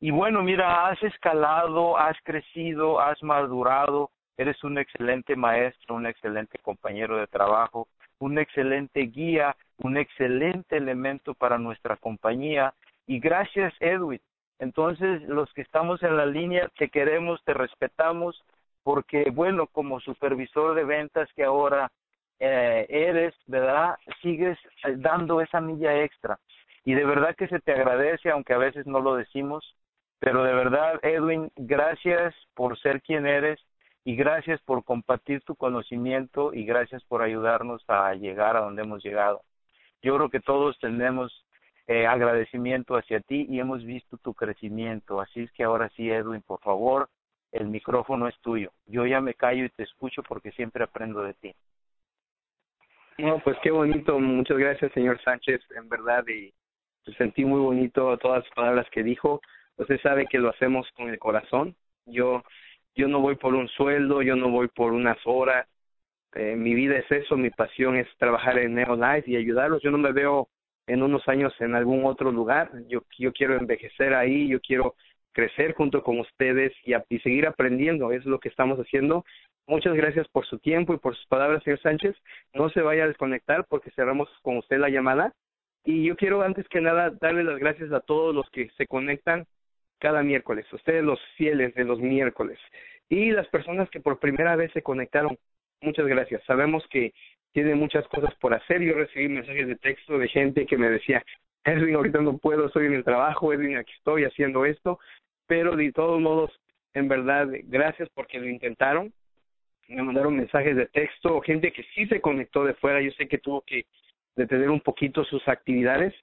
Y 0.00 0.10
bueno, 0.10 0.42
mira, 0.42 0.88
has 0.88 1.02
escalado, 1.02 1.96
has 1.96 2.16
crecido, 2.22 3.00
has 3.00 3.22
madurado, 3.22 4.10
eres 4.36 4.62
un 4.62 4.78
excelente 4.78 5.36
maestro, 5.36 5.94
un 5.94 6.06
excelente 6.06 6.58
compañero 6.58 7.16
de 7.16 7.26
trabajo, 7.26 7.88
un 8.18 8.38
excelente 8.38 9.00
guía, 9.00 9.56
un 9.78 9.96
excelente 9.96 10.76
elemento 10.76 11.34
para 11.34 11.58
nuestra 11.58 11.96
compañía. 11.96 12.74
Y 13.06 13.20
gracias, 13.20 13.72
Edwin. 13.80 14.20
Entonces, 14.58 15.22
los 15.22 15.52
que 15.54 15.62
estamos 15.62 16.02
en 16.02 16.16
la 16.16 16.26
línea, 16.26 16.70
te 16.78 16.88
queremos, 16.88 17.42
te 17.44 17.54
respetamos, 17.54 18.42
porque 18.82 19.30
bueno, 19.32 19.66
como 19.66 20.00
supervisor 20.00 20.74
de 20.74 20.84
ventas 20.84 21.28
que 21.34 21.44
ahora 21.44 21.90
eh, 22.38 22.86
eres, 22.88 23.34
¿verdad? 23.46 23.96
Sigues 24.22 24.58
dando 24.96 25.40
esa 25.40 25.60
milla 25.60 26.02
extra 26.02 26.38
y 26.84 26.94
de 26.94 27.04
verdad 27.04 27.34
que 27.34 27.48
se 27.48 27.58
te 27.60 27.72
agradece, 27.72 28.30
aunque 28.30 28.54
a 28.54 28.58
veces 28.58 28.86
no 28.86 29.00
lo 29.00 29.16
decimos, 29.16 29.74
pero 30.18 30.44
de 30.44 30.54
verdad, 30.54 30.98
Edwin, 31.02 31.50
gracias 31.56 32.34
por 32.54 32.78
ser 32.78 33.02
quien 33.02 33.26
eres 33.26 33.60
y 34.04 34.16
gracias 34.16 34.60
por 34.62 34.84
compartir 34.84 35.42
tu 35.42 35.56
conocimiento 35.56 36.54
y 36.54 36.64
gracias 36.64 37.02
por 37.04 37.22
ayudarnos 37.22 37.84
a 37.88 38.14
llegar 38.14 38.56
a 38.56 38.60
donde 38.60 38.82
hemos 38.82 39.02
llegado. 39.04 39.42
Yo 40.02 40.16
creo 40.16 40.30
que 40.30 40.40
todos 40.40 40.78
tenemos 40.78 41.44
eh, 41.88 42.06
agradecimiento 42.06 42.96
hacia 42.96 43.20
ti 43.20 43.46
y 43.48 43.60
hemos 43.60 43.84
visto 43.84 44.16
tu 44.18 44.34
crecimiento. 44.34 45.20
Así 45.20 45.42
es 45.42 45.52
que 45.52 45.64
ahora 45.64 45.88
sí, 45.90 46.10
Edwin, 46.10 46.42
por 46.42 46.60
favor, 46.60 47.08
el 47.52 47.66
micrófono 47.68 48.28
es 48.28 48.38
tuyo. 48.40 48.72
Yo 48.86 49.06
ya 49.06 49.20
me 49.20 49.34
callo 49.34 49.64
y 49.64 49.70
te 49.70 49.82
escucho 49.82 50.22
porque 50.22 50.50
siempre 50.52 50.84
aprendo 50.84 51.22
de 51.22 51.34
ti. 51.34 51.54
No, 53.18 53.38
pues 53.40 53.56
qué 53.62 53.70
bonito. 53.70 54.18
Muchas 54.18 54.58
gracias, 54.58 54.92
señor 54.92 55.20
Sánchez, 55.22 55.60
en 55.74 55.88
verdad. 55.88 56.24
Y 56.28 56.52
sentí 57.16 57.44
muy 57.44 57.60
bonito 57.60 58.16
todas 58.18 58.44
las 58.44 58.54
palabras 58.54 58.86
que 58.90 59.02
dijo. 59.02 59.40
Usted 59.76 60.00
sabe 60.00 60.26
que 60.26 60.38
lo 60.38 60.50
hacemos 60.50 60.88
con 60.96 61.08
el 61.10 61.18
corazón. 61.18 61.76
Yo, 62.06 62.42
yo 62.94 63.08
no 63.08 63.20
voy 63.20 63.36
por 63.36 63.54
un 63.54 63.68
sueldo, 63.68 64.22
yo 64.22 64.36
no 64.36 64.50
voy 64.50 64.68
por 64.68 64.92
unas 64.92 65.18
horas. 65.24 65.66
Eh, 66.34 66.56
mi 66.56 66.74
vida 66.74 66.96
es 66.98 67.10
eso, 67.10 67.36
mi 67.36 67.50
pasión 67.50 67.96
es 67.96 68.08
trabajar 68.18 68.58
en 68.58 68.74
Neolife 68.74 69.30
y 69.30 69.36
ayudarlos. 69.36 69.82
Yo 69.82 69.90
no 69.90 69.98
me 69.98 70.12
veo 70.12 70.48
en 70.86 71.02
unos 71.02 71.26
años 71.28 71.52
en 71.60 71.74
algún 71.74 72.04
otro 72.04 72.32
lugar. 72.32 72.70
Yo, 72.88 73.02
yo 73.18 73.32
quiero 73.32 73.56
envejecer 73.56 74.14
ahí, 74.14 74.48
yo 74.48 74.60
quiero 74.60 74.94
crecer 75.32 75.74
junto 75.74 76.02
con 76.02 76.18
ustedes 76.20 76.72
y, 76.84 77.18
seguir 77.18 77.46
aprendiendo. 77.46 78.12
Es 78.12 78.24
lo 78.24 78.40
que 78.40 78.48
estamos 78.48 78.78
haciendo. 78.78 79.24
Muchas 79.66 79.94
gracias 79.94 80.26
por 80.28 80.46
su 80.46 80.58
tiempo 80.58 80.94
y 80.94 80.98
por 80.98 81.14
sus 81.16 81.26
palabras, 81.26 81.62
señor 81.62 81.80
Sánchez. 81.80 82.16
No 82.54 82.70
se 82.70 82.80
vaya 82.80 83.04
a 83.04 83.08
desconectar 83.08 83.66
porque 83.68 83.90
cerramos 83.90 84.28
con 84.42 84.56
usted 84.56 84.78
la 84.78 84.88
llamada 84.88 85.34
y 85.84 86.04
yo 86.04 86.16
quiero 86.16 86.42
antes 86.42 86.66
que 86.68 86.80
nada 86.80 87.10
darle 87.20 87.44
las 87.44 87.58
gracias 87.58 87.92
a 87.92 88.00
todos 88.00 88.34
los 88.34 88.48
que 88.50 88.70
se 88.76 88.86
conectan 88.86 89.46
cada 90.06 90.22
miércoles, 90.22 90.64
ustedes 90.72 91.02
los 91.02 91.18
fieles 91.36 91.74
de 91.74 91.82
los 91.82 91.98
miércoles 91.98 92.60
y 93.08 93.32
las 93.32 93.48
personas 93.48 93.90
que 93.90 93.98
por 93.98 94.20
primera 94.20 94.54
vez 94.54 94.70
se 94.70 94.80
conectaron. 94.80 95.36
Muchas 95.80 96.06
gracias. 96.06 96.44
Sabemos 96.44 96.86
que 96.90 97.12
tiene 97.50 97.74
muchas 97.74 98.06
cosas 98.06 98.32
por 98.36 98.54
hacer. 98.54 98.80
Yo 98.82 98.94
recibí 98.94 99.28
mensajes 99.28 99.66
de 99.66 99.74
texto 99.74 100.16
de 100.16 100.28
gente 100.28 100.64
que 100.64 100.78
me 100.78 100.88
decía, 100.90 101.24
Edwin, 101.64 101.96
ahorita 101.96 102.20
no 102.20 102.38
puedo, 102.38 102.66
estoy 102.66 102.86
en 102.86 102.94
el 102.94 103.02
trabajo, 103.02 103.52
Edwin, 103.52 103.78
aquí 103.78 103.92
estoy 103.98 104.22
haciendo 104.22 104.64
esto, 104.64 105.00
pero 105.48 105.74
de 105.74 105.90
todos 105.90 106.20
modos, 106.20 106.52
en 106.94 107.08
verdad, 107.08 107.48
gracias 107.64 108.08
porque 108.14 108.38
lo 108.38 108.48
intentaron. 108.48 109.12
Me 109.88 110.04
mandaron 110.04 110.36
mensajes 110.36 110.76
de 110.76 110.86
texto, 110.86 111.40
gente 111.40 111.72
que 111.72 111.82
sí 111.96 112.06
se 112.06 112.20
conectó 112.20 112.62
de 112.62 112.74
fuera, 112.74 113.00
yo 113.00 113.10
sé 113.18 113.26
que 113.26 113.38
tuvo 113.38 113.62
que 113.62 113.86
detener 114.36 114.70
un 114.70 114.80
poquito 114.80 115.24
sus 115.24 115.48
actividades, 115.48 116.14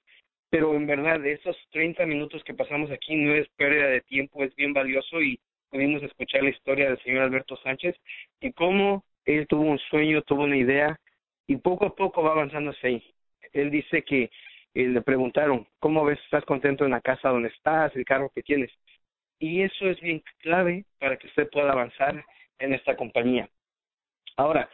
pero 0.54 0.72
en 0.76 0.86
verdad 0.86 1.26
esos 1.26 1.56
30 1.72 2.06
minutos 2.06 2.44
que 2.44 2.54
pasamos 2.54 2.88
aquí 2.92 3.16
no 3.16 3.34
es 3.34 3.48
pérdida 3.56 3.88
de 3.88 4.02
tiempo, 4.02 4.44
es 4.44 4.54
bien 4.54 4.72
valioso 4.72 5.20
y 5.20 5.40
pudimos 5.68 6.00
escuchar 6.04 6.44
la 6.44 6.50
historia 6.50 6.90
del 6.90 7.02
señor 7.02 7.22
Alberto 7.22 7.56
Sánchez 7.56 7.96
y 8.38 8.52
cómo 8.52 9.04
él 9.24 9.48
tuvo 9.48 9.62
un 9.62 9.80
sueño, 9.90 10.22
tuvo 10.22 10.44
una 10.44 10.56
idea 10.56 10.96
y 11.48 11.56
poco 11.56 11.86
a 11.86 11.96
poco 11.96 12.22
va 12.22 12.30
avanzando 12.30 12.70
hacia 12.70 12.90
ahí. 12.90 13.14
Él 13.52 13.72
dice 13.72 14.02
que 14.02 14.30
eh, 14.74 14.86
le 14.86 15.02
preguntaron, 15.02 15.66
¿cómo 15.80 16.04
ves? 16.04 16.20
¿Estás 16.22 16.44
contento 16.44 16.84
en 16.84 16.92
la 16.92 17.00
casa 17.00 17.30
donde 17.30 17.48
estás, 17.48 17.90
el 17.96 18.04
carro 18.04 18.30
que 18.32 18.44
tienes? 18.44 18.70
Y 19.40 19.62
eso 19.62 19.88
es 19.88 20.00
bien 20.00 20.22
clave 20.38 20.84
para 21.00 21.16
que 21.16 21.26
usted 21.26 21.50
pueda 21.50 21.72
avanzar 21.72 22.24
en 22.60 22.74
esta 22.74 22.94
compañía. 22.94 23.48
Ahora, 24.36 24.70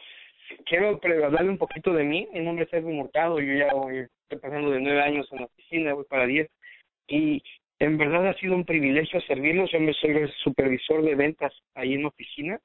quiero 0.67 0.99
hablarle 1.25 1.49
un 1.49 1.57
poquito 1.57 1.91
de 1.91 2.03
mí. 2.03 2.27
Mi 2.33 2.41
nombre 2.41 2.65
es 2.65 2.73
Edwin 2.73 2.97
Murtado. 2.97 3.39
Yo 3.39 3.55
ya 3.55 3.73
voy, 3.73 4.05
estoy 4.31 4.49
pasando 4.49 4.71
de 4.71 4.79
nueve 4.79 5.01
años 5.01 5.27
en 5.31 5.39
la 5.39 5.45
oficina, 5.45 5.93
voy 5.93 6.05
para 6.05 6.25
diez. 6.25 6.49
Y 7.07 7.43
en 7.79 7.97
verdad 7.97 8.27
ha 8.27 8.33
sido 8.35 8.55
un 8.55 8.65
privilegio 8.65 9.19
servirlos. 9.21 9.71
Yo 9.71 9.79
me 9.79 9.93
soy 9.93 10.11
el 10.11 10.31
supervisor 10.43 11.03
de 11.03 11.15
ventas 11.15 11.53
ahí 11.75 11.93
en 11.95 12.03
la 12.03 12.07
oficina. 12.09 12.59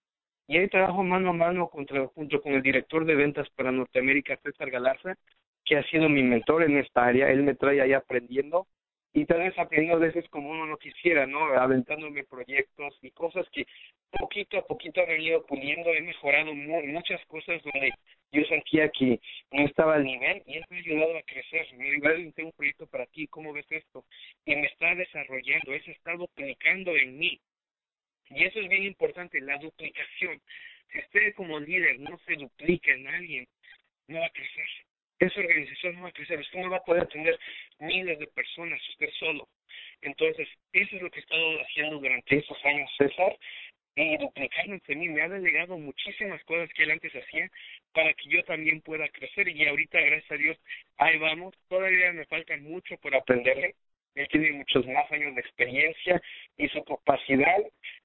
Y 0.47 0.59
ahí 0.59 0.69
trabajo 0.69 1.03
mano 1.03 1.31
a 1.31 1.33
mano 1.33 1.69
contra, 1.69 2.07
junto 2.07 2.41
con 2.41 2.53
el 2.53 2.63
director 2.63 3.05
de 3.05 3.17
ventas 3.17 3.49
para 3.57 3.73
Norteamérica, 3.73 4.39
César 4.45 4.71
Galarza, 4.71 5.17
que 5.65 5.77
ha 5.77 5.83
sido 5.85 6.09
mi 6.09 6.23
mentor 6.23 6.63
en 6.63 6.79
esta 6.79 7.05
área. 7.05 7.31
Él 7.31 7.43
me 7.43 7.57
trae 7.57 7.81
ahí 7.81 7.93
aprendiendo 7.93 8.69
y 9.17 9.25
tal 9.25 9.39
vez 9.39 9.59
aprendiendo 9.59 9.97
a 9.97 10.07
veces 10.07 10.29
como 10.29 10.51
uno 10.51 10.67
no 10.67 10.77
quisiera, 10.77 11.27
¿no? 11.27 11.39
Aventándome 11.59 12.25
proyectos 12.25 12.99
y 13.01 13.11
cosas 13.13 13.49
que 13.51 13.67
poquito 14.11 14.59
a 14.59 14.67
poquito 14.67 15.01
he 15.01 15.07
venido 15.07 15.43
puliendo, 15.47 15.91
he 15.91 16.03
mejorado 16.03 16.53
muchas 16.55 17.25
cosas 17.25 17.63
donde 17.63 17.95
yo 18.31 18.45
sentía 18.45 18.91
que 18.91 19.19
no 19.53 19.65
estaba 19.65 19.95
al 19.95 20.05
nivel 20.05 20.43
y 20.45 20.59
eso 20.59 20.67
me 20.69 20.77
ha 20.77 20.81
ayudado 20.81 21.17
a 21.17 21.23
crecer. 21.23 21.67
Me 21.79 21.89
igual 21.97 22.31
tengo 22.37 22.51
un 22.51 22.57
proyecto 22.57 22.87
para 22.89 23.07
ti, 23.07 23.27
¿cómo 23.29 23.55
ves 23.55 23.65
esto? 23.71 24.05
Y 24.45 24.55
me 24.55 24.67
está 24.67 24.95
desarrollando, 24.95 25.73
eso 25.73 25.91
está 25.93 26.13
duplicando 26.13 26.95
en 26.95 27.17
mí. 27.17 27.41
Y 28.29 28.45
eso 28.45 28.61
es 28.61 28.69
bien 28.69 28.83
importante, 28.83 29.41
la 29.41 29.57
duplicación. 29.57 30.43
Si 30.93 30.99
usted 30.99 31.35
como 31.37 31.59
líder 31.59 32.01
no 32.01 32.19
se 32.27 32.35
duplica 32.35 32.93
en 32.93 33.09
alguien, 33.09 33.49
no 34.09 34.21
va 34.21 34.27
a 34.27 34.31
crecer 34.31 34.86
esa 35.19 35.41
organización 35.41 36.03
va 36.05 36.09
a 36.09 36.13
crecer, 36.13 36.39
usted 36.39 36.59
no 36.61 36.71
va 36.71 36.79
a 36.79 36.85
poder 36.85 37.03
atender 37.03 37.39
miles 37.79 38.19
de 38.19 38.27
personas 38.29 38.81
usted 38.91 39.09
solo. 39.19 39.49
Entonces, 40.03 40.49
eso 40.73 40.97
es 40.97 41.03
lo 41.03 41.11
que 41.11 41.21
he 41.21 41.23
estado 41.23 41.61
haciendo 41.63 41.99
durante 41.99 42.37
estos 42.37 42.65
años, 42.65 42.91
César, 42.99 43.37
y 43.95 44.19
duplicando 44.19 44.75
entre 44.75 44.95
mí. 44.95 45.09
Me 45.09 45.23
ha 45.23 45.29
delegado 45.29 45.79
muchísimas 45.79 46.43
cosas 46.45 46.69
que 46.75 46.83
él 46.83 46.91
antes 46.91 47.13
hacía 47.15 47.51
para 47.93 48.13
que 48.13 48.29
yo 48.29 48.45
también 48.45 48.83
pueda 48.83 49.09
crecer. 49.09 49.49
Y 49.49 49.67
ahorita, 49.67 49.99
gracias 50.01 50.31
a 50.31 50.37
Dios, 50.37 50.59
ahí 50.99 51.19
vamos. 51.19 51.55
Todavía 51.69 52.13
me 52.13 52.27
falta 52.27 52.57
mucho 52.59 52.97
por 52.99 53.15
aprenderle. 53.15 53.75
Él 54.15 54.29
tiene 54.29 54.53
muchos 54.53 54.87
más 54.87 55.11
años 55.13 55.35
de 55.35 55.41
experiencia 55.41 56.23
y 56.57 56.69
su 56.69 56.83
capacidad 56.85 57.57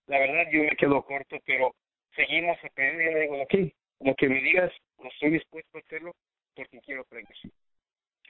la 0.08 0.20
verdad 0.20 0.46
yo 0.51 0.63
me 0.63 0.75
quedo 0.75 1.01
corto, 1.03 1.38
pero 1.46 1.74
seguimos 2.15 2.58
aprendiendo. 2.63 3.20
Digo, 3.20 3.41
ok, 3.41 3.53
lo 4.01 4.15
que 4.15 4.27
me 4.27 4.41
digas, 4.41 4.72
no 5.00 5.10
estoy 5.10 5.32
dispuesto 5.32 5.77
a 5.77 5.82
hacerlo 5.82 6.15
porque 6.55 6.79
quiero 6.81 7.01
aprender. 7.01 7.36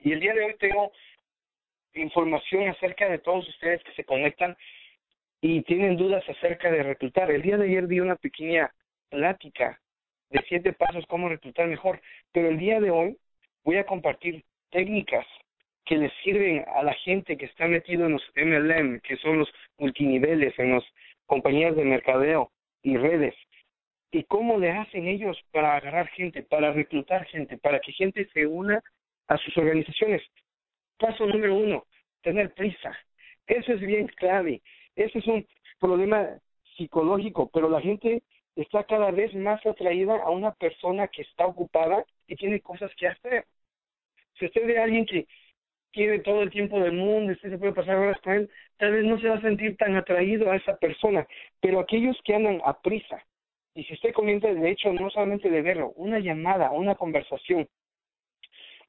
Y 0.01 0.11
el 0.11 0.19
día 0.19 0.33
de 0.33 0.43
hoy 0.43 0.55
tengo 0.59 0.91
información 1.93 2.69
acerca 2.69 3.09
de 3.09 3.19
todos 3.19 3.47
ustedes 3.47 3.83
que 3.83 3.93
se 3.93 4.03
conectan 4.03 4.55
y 5.41 5.61
tienen 5.63 5.97
dudas 5.97 6.23
acerca 6.29 6.71
de 6.71 6.83
reclutar. 6.83 7.29
El 7.31 7.41
día 7.41 7.57
de 7.57 7.65
ayer 7.65 7.87
di 7.87 7.99
una 7.99 8.15
pequeña 8.15 8.73
plática 9.09 9.79
de 10.29 10.41
siete 10.47 10.73
pasos 10.73 11.05
cómo 11.07 11.29
reclutar 11.29 11.67
mejor, 11.67 12.01
pero 12.31 12.49
el 12.49 12.57
día 12.57 12.79
de 12.79 12.91
hoy 12.91 13.17
voy 13.63 13.77
a 13.77 13.85
compartir 13.85 14.43
técnicas 14.69 15.25
que 15.85 15.97
les 15.97 16.13
sirven 16.23 16.63
a 16.73 16.83
la 16.83 16.93
gente 16.93 17.37
que 17.37 17.45
está 17.45 17.67
metido 17.67 18.05
en 18.05 18.13
los 18.13 18.23
MLM, 18.35 19.01
que 19.01 19.17
son 19.17 19.39
los 19.39 19.49
multiniveles, 19.77 20.57
en 20.57 20.75
las 20.75 20.83
compañías 21.25 21.75
de 21.75 21.83
mercadeo 21.83 22.51
y 22.83 22.97
redes. 22.97 23.35
Y 24.11 24.23
cómo 24.25 24.59
le 24.59 24.71
hacen 24.71 25.07
ellos 25.07 25.37
para 25.51 25.75
agarrar 25.75 26.07
gente, 26.09 26.43
para 26.43 26.73
reclutar 26.73 27.25
gente, 27.27 27.57
para 27.57 27.79
que 27.79 27.93
gente 27.93 28.27
se 28.33 28.45
una 28.45 28.81
a 29.27 29.37
sus 29.37 29.55
organizaciones. 29.57 30.21
Paso 30.97 31.25
número 31.25 31.55
uno, 31.55 31.85
tener 32.21 32.53
prisa. 32.53 32.97
Eso 33.47 33.73
es 33.73 33.79
bien 33.79 34.07
clave. 34.07 34.61
Ese 34.95 35.19
es 35.19 35.27
un 35.27 35.47
problema 35.79 36.27
psicológico, 36.75 37.49
pero 37.53 37.69
la 37.69 37.81
gente 37.81 38.21
está 38.55 38.83
cada 38.83 39.11
vez 39.11 39.33
más 39.33 39.65
atraída 39.65 40.15
a 40.15 40.29
una 40.29 40.51
persona 40.51 41.07
que 41.07 41.21
está 41.21 41.45
ocupada 41.45 42.05
y 42.27 42.35
tiene 42.35 42.59
cosas 42.59 42.91
que 42.95 43.07
hacer. 43.07 43.45
Si 44.37 44.45
usted 44.45 44.65
ve 44.65 44.79
a 44.79 44.83
alguien 44.83 45.05
que 45.05 45.27
tiene 45.91 46.19
todo 46.19 46.41
el 46.41 46.49
tiempo 46.49 46.79
del 46.79 46.93
mundo 46.93 47.33
usted 47.33 47.49
se 47.49 47.57
puede 47.57 47.73
pasar 47.73 47.97
horas 47.97 48.19
con 48.21 48.33
él, 48.33 48.49
tal 48.77 48.91
vez 48.93 49.03
no 49.03 49.19
se 49.19 49.27
va 49.27 49.35
a 49.35 49.41
sentir 49.41 49.75
tan 49.77 49.95
atraído 49.95 50.49
a 50.49 50.55
esa 50.55 50.77
persona, 50.77 51.27
pero 51.59 51.79
aquellos 51.79 52.17
que 52.23 52.35
andan 52.35 52.61
a 52.65 52.79
prisa, 52.81 53.23
y 53.73 53.83
si 53.85 53.93
usted 53.93 54.13
comienza, 54.13 54.47
de 54.47 54.69
hecho, 54.69 54.91
no 54.91 55.09
solamente 55.09 55.49
de 55.49 55.61
verlo, 55.61 55.93
una 55.95 56.19
llamada, 56.19 56.71
una 56.71 56.95
conversación, 56.95 57.67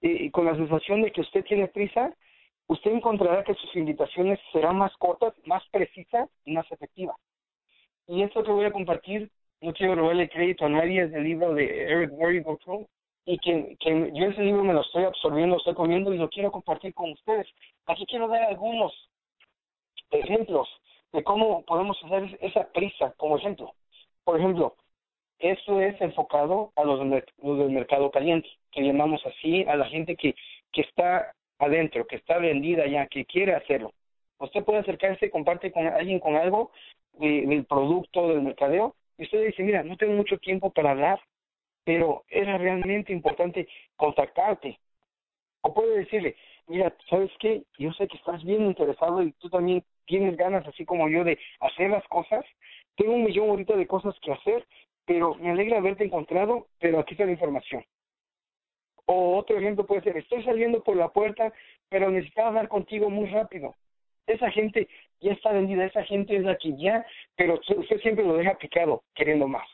y, 0.01 0.31
con 0.31 0.47
la 0.47 0.57
sensación 0.57 1.03
de 1.03 1.13
que 1.13 1.21
usted 1.21 1.45
tiene 1.45 1.69
prisa, 1.69 2.13
usted 2.67 2.91
encontrará 2.91 3.45
que 3.45 3.55
sus 3.55 3.75
invitaciones 3.77 4.41
serán 4.53 4.77
más 4.77 4.97
cortas, 4.97 5.35
más 5.47 5.63
precisas 5.71 6.29
y 6.45 6.53
más 6.53 6.71
efectivas. 6.73 7.17
Y 8.09 8.23
esto 8.23 8.43
que 8.43 8.51
voy 8.51 8.65
a 8.65 8.73
compartir, 8.73 9.31
no 9.61 9.73
quiero 9.73 9.95
robarle 9.95 10.29
crédito 10.29 10.67
a 10.67 10.69
nadie, 10.69 11.03
es 11.03 11.13
el 11.13 11.23
libro 11.23 11.55
de 11.55 11.85
Eric 11.85 12.13
Worre 12.13 12.45
y 13.25 13.39
que, 13.39 13.77
yo 14.13 14.27
ese 14.27 14.43
libro 14.43 14.65
me 14.65 14.73
lo 14.73 14.81
estoy 14.81 15.05
absorbiendo, 15.05 15.55
lo 15.55 15.59
estoy 15.59 15.75
comiendo 15.75 16.13
y 16.13 16.19
lo 16.19 16.29
quiero 16.29 16.51
compartir 16.51 16.93
con 16.93 17.13
ustedes. 17.13 17.47
Aquí 17.87 18.05
quiero 18.07 18.27
dar 18.27 18.43
algunos 18.43 18.93
ejemplos 20.11 20.69
de 21.13 21.23
cómo 21.23 21.65
podemos 21.65 21.97
hacer 22.05 22.37
esa 22.41 22.67
prisa 22.73 23.15
como 23.17 23.37
ejemplo. 23.37 23.73
Por 24.25 24.39
ejemplo, 24.39 24.77
esto 25.39 25.81
es 25.81 26.01
enfocado 26.01 26.73
a 26.77 26.85
los, 26.85 27.01
del 27.01 27.71
mercado 27.71 28.11
caliente, 28.11 28.49
que 28.71 28.83
llamamos 28.83 29.25
así 29.27 29.65
a 29.65 29.77
la 29.77 29.87
gente 29.87 30.17
que, 30.17 30.35
que 30.73 30.83
está 30.83 31.35
adentro, 31.59 32.07
que 32.07 32.17
está 32.17 32.39
vendida 32.39 32.87
ya, 32.87 33.07
que 33.07 33.25
quiere 33.25 33.55
hacerlo. 33.55 33.93
Usted 34.39 34.65
puede 34.65 34.81
acercarse 34.81 35.31
comparte 35.31 35.73
con 35.73 35.87
alguien 35.87 36.21
con 36.21 36.37
algo 36.37 36.73
del 37.19 37.65
producto, 37.67 38.29
del 38.29 38.43
mercadeo, 38.43 38.95
y 39.19 39.25
usted 39.25 39.47
dice, 39.47 39.63
mira, 39.63 39.83
no 39.83 39.97
tengo 39.97 40.15
mucho 40.15 40.39
tiempo 40.39 40.71
para 40.71 40.93
hablar, 40.93 41.21
pero 41.85 42.25
era 42.29 42.59
realmente 42.59 43.13
importante 43.13 43.69
contactarte. 43.97 44.79
O 45.63 45.73
puede 45.73 45.99
decirle, 45.99 46.37
mira, 46.67 46.95
¿sabes 47.09 47.31
qué? 47.39 47.63
Yo 47.79 47.93
sé 47.93 48.09
que 48.09 48.17
estás 48.17 48.43
bien 48.45 48.67
interesado 48.67 49.23
y 49.23 49.33
tú 49.33 49.49
también 49.49 49.85
tienes 50.07 50.37
ganas, 50.37 50.67
así 50.67 50.85
como 50.85 51.09
yo, 51.09 51.25
de 51.25 51.39
hacer 51.61 51.91
las 51.91 52.07
cosas. 52.09 52.45
Tengo 52.97 53.15
un 53.15 53.25
millón 53.25 53.51
ahorita 53.51 53.77
de 53.77 53.87
cosas 53.87 54.15
que 54.21 54.33
hacer, 54.33 54.67
pero 55.05 55.35
me 55.37 55.51
alegra 55.51 55.79
haberte 55.79 56.05
encontrado, 56.05 56.67
pero 56.79 56.99
aquí 56.99 57.15
está 57.15 57.25
la 57.25 57.33
información. 57.33 57.85
O 59.07 59.37
otro 59.39 59.59
ejemplo 59.59 59.87
puede 59.87 60.03
ser, 60.03 60.17
estoy 60.17 60.45
saliendo 60.45 60.83
por 60.83 60.97
la 60.97 61.09
puerta, 61.09 61.53
pero 61.89 62.11
necesitaba 62.11 62.49
hablar 62.49 62.69
contigo 62.69 63.11
muy 63.11 63.29
rápido. 63.29 63.75
Esa 64.27 64.51
gente 64.51 64.89
ya 65.21 65.33
está 65.33 65.53
vendida, 65.53 65.85
esa 65.85 66.05
gente 66.05 66.37
es 66.37 66.43
la 66.45 66.57
que 66.57 66.77
ya, 66.77 67.05
pero 67.37 67.55
usted 67.55 67.99
siempre 68.01 68.25
lo 68.25 68.35
deja 68.35 68.59
picado, 68.59 69.03
queriendo 69.15 69.49
más. 69.49 69.69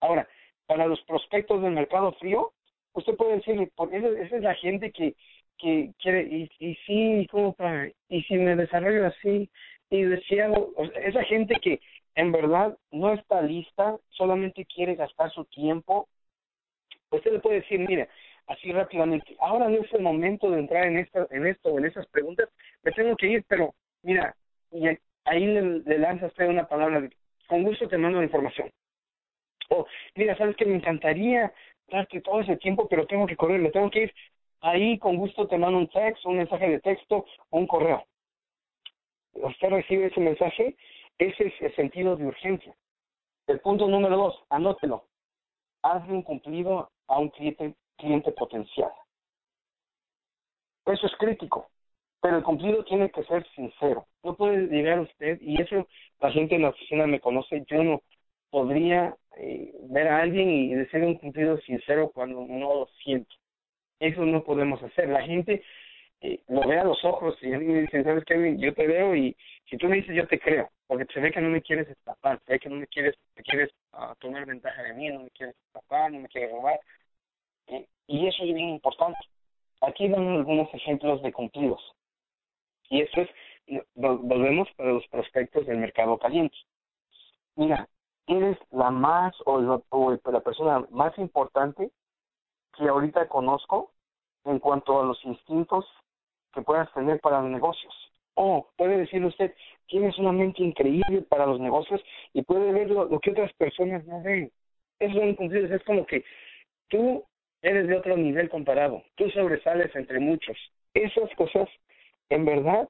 Ahora, 0.00 0.28
para 0.66 0.86
los 0.86 1.00
prospectos 1.02 1.62
del 1.62 1.72
mercado 1.72 2.12
frío, 2.12 2.52
usted 2.92 3.16
puede 3.16 3.36
decirle, 3.36 3.70
porque 3.74 3.98
esa, 3.98 4.36
es 4.36 4.42
la 4.42 4.54
gente 4.54 4.90
que, 4.92 5.14
que 5.58 5.92
quiere, 5.98 6.22
y, 6.22 6.50
y 6.58 6.74
sí, 6.86 7.26
como 7.30 7.52
para, 7.54 7.90
y 8.08 8.22
si 8.22 8.34
me 8.34 8.56
desarrollo 8.56 9.06
así, 9.06 9.50
y 9.90 10.02
decía, 10.02 10.50
esa 11.02 11.22
gente 11.24 11.54
que 11.62 11.80
en 12.14 12.32
verdad 12.32 12.76
no 12.90 13.12
está 13.14 13.42
lista, 13.42 13.96
solamente 14.10 14.66
quiere 14.66 14.94
gastar 14.94 15.30
su 15.30 15.44
tiempo, 15.46 16.08
usted 17.10 17.32
le 17.32 17.40
puede 17.40 17.60
decir, 17.60 17.80
mire, 17.80 18.08
así 18.46 18.72
rápidamente, 18.72 19.36
ahora 19.40 19.68
no 19.68 19.78
es 19.82 19.92
el 19.92 20.02
momento 20.02 20.50
de 20.50 20.60
entrar 20.60 20.86
en 20.86 20.98
esto, 20.98 21.26
en 21.30 21.46
esto, 21.46 21.78
en 21.78 21.86
esas 21.86 22.06
preguntas, 22.08 22.48
me 22.82 22.92
tengo 22.92 23.16
que 23.16 23.28
ir, 23.28 23.44
pero 23.48 23.74
mira, 24.02 24.34
y 24.70 24.86
ahí 25.24 25.46
le, 25.46 25.80
le 25.80 25.98
lanza 25.98 26.26
usted 26.26 26.48
una 26.48 26.66
palabra, 26.66 27.08
con 27.46 27.62
gusto 27.62 27.88
te 27.88 27.98
mando 27.98 28.18
la 28.18 28.24
información. 28.24 28.70
O, 29.70 29.86
mira, 30.14 30.36
sabes 30.36 30.56
que 30.56 30.64
me 30.64 30.76
encantaría 30.76 31.52
darte 31.90 32.20
todo 32.20 32.40
ese 32.40 32.56
tiempo, 32.56 32.88
pero 32.88 33.06
tengo 33.06 33.26
que 33.26 33.36
correr, 33.36 33.60
le 33.60 33.70
tengo 33.70 33.90
que 33.90 34.04
ir. 34.04 34.14
Ahí 34.60 34.98
con 34.98 35.16
gusto 35.16 35.46
te 35.46 35.58
mando 35.58 35.78
un 35.78 35.88
texto, 35.88 36.28
un 36.28 36.38
mensaje 36.38 36.68
de 36.68 36.80
texto 36.80 37.24
o 37.50 37.58
un 37.58 37.66
correo. 37.66 38.04
Usted 39.34 39.68
recibe 39.68 40.06
ese 40.06 40.20
mensaje, 40.20 40.76
ese 41.18 41.46
es 41.46 41.54
el 41.60 41.74
sentido 41.76 42.16
de 42.16 42.26
urgencia. 42.26 42.74
El 43.46 43.60
punto 43.60 43.86
número 43.88 44.16
dos, 44.16 44.44
anótelo. 44.50 45.04
Hazle 45.82 46.12
un 46.12 46.22
cumplido 46.22 46.90
a 47.06 47.18
un 47.18 47.30
cliente, 47.30 47.74
cliente 47.96 48.32
potencial. 48.32 48.90
Eso 50.86 51.06
es 51.06 51.16
crítico, 51.16 51.68
pero 52.20 52.38
el 52.38 52.42
cumplido 52.42 52.84
tiene 52.84 53.10
que 53.10 53.22
ser 53.24 53.46
sincero. 53.54 54.06
No 54.22 54.34
puede 54.34 54.66
llegar 54.66 55.00
usted, 55.00 55.38
y 55.40 55.60
eso 55.60 55.86
la 56.20 56.32
gente 56.32 56.56
en 56.56 56.62
la 56.62 56.70
oficina 56.70 57.06
me 57.06 57.20
conoce, 57.20 57.64
yo 57.68 57.84
no 57.84 58.02
podría 58.50 59.16
eh, 59.36 59.72
ver 59.90 60.08
a 60.08 60.22
alguien 60.22 60.48
y 60.50 60.74
decir 60.74 61.02
un 61.02 61.16
cumplido 61.16 61.58
sincero 61.58 62.10
cuando 62.12 62.44
no 62.46 62.74
lo 62.74 62.88
siento. 63.02 63.34
Eso 64.00 64.24
no 64.24 64.42
podemos 64.44 64.82
hacer. 64.82 65.08
La 65.08 65.22
gente 65.22 65.62
eh, 66.20 66.40
lo 66.48 66.66
ve 66.66 66.78
a 66.78 66.84
los 66.84 67.04
ojos 67.04 67.36
y 67.42 67.52
a 67.52 67.58
mí 67.58 67.66
me 67.66 67.82
dicen, 67.82 68.04
¿sabes 68.04 68.24
qué? 68.24 68.56
Yo 68.58 68.74
te 68.74 68.86
veo 68.86 69.14
y 69.14 69.36
si 69.68 69.76
tú 69.76 69.88
me 69.88 69.96
dices, 69.96 70.16
yo 70.16 70.26
te 70.26 70.40
creo, 70.40 70.70
porque 70.86 71.06
se 71.12 71.20
ve 71.20 71.30
que 71.30 71.40
no 71.40 71.50
me 71.50 71.62
quieres 71.62 71.88
escapar, 71.88 72.40
se 72.46 72.52
ve 72.54 72.58
que 72.58 72.68
no 72.68 72.76
me 72.76 72.86
quieres, 72.86 73.14
te 73.34 73.42
quieres 73.42 73.70
uh, 73.92 74.14
tomar 74.18 74.46
ventaja 74.46 74.82
de 74.82 74.94
mí, 74.94 75.08
no 75.10 75.20
me 75.20 75.30
quieres 75.30 75.54
escapar, 75.66 76.10
no 76.10 76.20
me 76.20 76.28
quieres 76.28 76.50
robar. 76.50 76.80
y 78.06 78.26
eso 78.26 78.44
es 78.44 78.54
bien 78.54 78.70
importante. 78.70 79.18
Aquí 79.82 80.08
dan 80.08 80.26
algunos 80.28 80.72
ejemplos 80.74 81.22
de 81.22 81.32
cumplidos. 81.32 81.80
Y 82.90 83.02
eso 83.02 83.20
es, 83.20 83.28
volvemos 83.94 84.68
para 84.76 84.92
los 84.92 85.06
prospectos 85.08 85.66
del 85.66 85.78
mercado 85.78 86.18
caliente. 86.18 86.56
Mira, 87.54 87.88
eres 88.28 88.58
la 88.70 88.90
más 88.90 89.34
o, 89.46 89.60
la 89.60 90.40
persona 90.40 90.86
más 90.90 91.16
importante 91.18 91.90
que 92.76 92.88
ahorita 92.88 93.28
conozco 93.28 93.90
en 94.44 94.58
cuanto 94.58 95.00
a 95.00 95.04
los 95.04 95.22
instintos 95.24 95.86
que 96.52 96.62
puedas 96.62 96.92
tener 96.92 97.20
para 97.20 97.40
los 97.40 97.50
negocios. 97.50 97.92
O 98.34 98.68
puede 98.76 98.98
decirle 98.98 99.28
usted, 99.28 99.54
tienes 99.86 100.16
una 100.18 100.30
mente 100.30 100.62
increíble 100.62 101.22
para 101.22 101.46
los 101.46 101.58
negocios 101.58 102.00
y 102.32 102.42
puede 102.42 102.70
ver 102.72 102.90
lo, 102.90 103.08
que 103.18 103.30
otras 103.30 103.52
personas 103.54 104.04
no 104.06 104.22
ven. 104.22 104.52
Es 105.00 105.14
es 105.14 105.84
como 105.84 106.06
que 106.06 106.24
tú 106.88 107.24
eres 107.62 107.88
de 107.88 107.96
otro 107.96 108.16
nivel 108.16 108.48
comparado, 108.48 109.02
tú 109.16 109.28
sobresales 109.30 109.94
entre 109.96 110.20
muchos. 110.20 110.56
Esas 110.94 111.34
cosas 111.36 111.68
en 112.28 112.44
verdad 112.44 112.88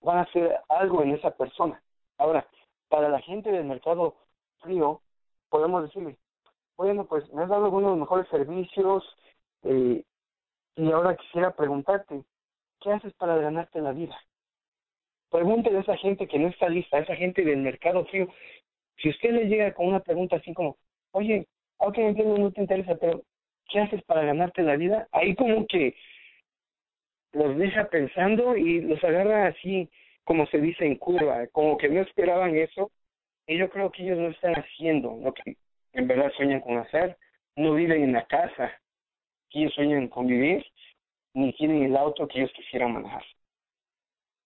van 0.00 0.18
a 0.18 0.22
hacer 0.22 0.58
algo 0.68 1.02
en 1.02 1.12
esa 1.12 1.30
persona. 1.30 1.82
Ahora, 2.18 2.46
para 2.88 3.08
la 3.08 3.20
gente 3.20 3.50
del 3.50 3.64
mercado 3.64 4.14
frío, 4.64 5.00
podemos 5.48 5.84
decirle, 5.84 6.16
bueno, 6.76 7.06
pues 7.06 7.30
me 7.32 7.42
has 7.42 7.48
dado 7.48 7.66
algunos 7.66 7.92
de 7.92 7.98
los 7.98 8.00
mejores 8.00 8.28
servicios 8.28 9.04
eh, 9.62 10.02
y 10.76 10.90
ahora 10.90 11.16
quisiera 11.16 11.54
preguntarte, 11.54 12.24
¿qué 12.80 12.92
haces 12.92 13.12
para 13.14 13.36
ganarte 13.36 13.80
la 13.80 13.92
vida? 13.92 14.18
Pregúntele 15.30 15.78
a 15.78 15.82
esa 15.82 15.96
gente 15.96 16.26
que 16.26 16.38
no 16.38 16.48
está 16.48 16.68
lista, 16.68 16.96
a 16.96 17.00
esa 17.00 17.14
gente 17.14 17.44
del 17.44 17.58
mercado 17.58 18.04
frío, 18.06 18.28
si 18.96 19.10
usted 19.10 19.30
le 19.30 19.46
llega 19.46 19.74
con 19.74 19.86
una 19.86 20.00
pregunta 20.00 20.36
así 20.36 20.52
como, 20.54 20.76
oye, 21.12 21.46
no 21.80 21.92
entiendo, 21.94 22.38
no 22.38 22.50
te 22.50 22.60
interesa, 22.60 22.96
pero 22.96 23.22
¿qué 23.68 23.80
haces 23.80 24.02
para 24.04 24.24
ganarte 24.24 24.62
la 24.62 24.76
vida? 24.76 25.08
Ahí 25.12 25.34
como 25.34 25.66
que 25.66 25.94
los 27.32 27.56
deja 27.56 27.88
pensando 27.88 28.56
y 28.56 28.80
los 28.80 29.02
agarra 29.02 29.48
así, 29.48 29.90
como 30.24 30.46
se 30.46 30.58
dice 30.60 30.86
en 30.86 30.96
curva, 30.96 31.46
como 31.48 31.76
que 31.76 31.88
no 31.88 32.00
esperaban 32.00 32.56
eso 32.56 32.90
y 33.46 33.58
yo 33.58 33.68
creo 33.70 33.90
que 33.90 34.02
ellos 34.02 34.18
no 34.18 34.28
están 34.28 34.54
haciendo 34.54 35.16
lo 35.22 35.32
que 35.34 35.56
en 35.92 36.08
verdad 36.08 36.32
sueñan 36.36 36.60
con 36.60 36.78
hacer. 36.78 37.16
No 37.56 37.74
viven 37.74 38.02
en 38.02 38.12
la 38.12 38.26
casa 38.26 38.72
que 39.50 39.60
ellos 39.60 39.74
sueñan 39.74 40.08
con 40.08 40.26
vivir, 40.26 40.64
ni 41.34 41.52
tienen 41.52 41.84
el 41.84 41.96
auto 41.96 42.26
que 42.26 42.40
ellos 42.40 42.52
quisieran 42.54 42.92
manejar. 42.92 43.24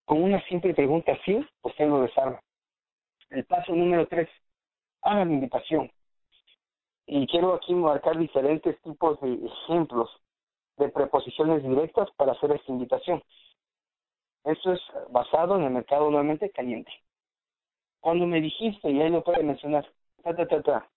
Con 0.04 0.22
una 0.22 0.42
simple 0.46 0.74
pregunta 0.74 1.12
así, 1.12 1.44
usted 1.62 1.87
lo 1.87 2.02
desarma. 2.02 2.40
el 3.30 3.44
paso 3.44 3.74
número 3.74 4.06
tres, 4.08 4.28
hagan 5.02 5.32
invitación. 5.32 5.90
Y 7.06 7.26
quiero 7.26 7.54
aquí 7.54 7.74
marcar 7.74 8.18
diferentes 8.18 8.80
tipos 8.82 9.20
de 9.20 9.34
ejemplos 9.46 10.11
de 10.76 10.88
preposiciones 10.90 11.62
directas 11.62 12.11
para 12.16 12.32
hacer 12.32 12.52
esta 12.52 12.72
invitación. 12.72 13.22
Esto 14.44 14.72
es 14.72 14.80
basado 15.11 15.56
en 15.56 15.64
el 15.64 15.70
mercado 15.70 16.11
nuevamente 16.11 16.50
caliente. 16.50 16.90
Cuando 18.00 18.26
me 18.26 18.40
dijiste, 18.40 18.90
y 18.90 19.00
ahí 19.00 19.11
lo 19.11 19.24
puede 19.24 19.42
mencionar, 19.42 19.87
ta, 20.22 20.34
ta, 20.34 20.46
ta, 20.46 20.62
ta, 20.62 20.90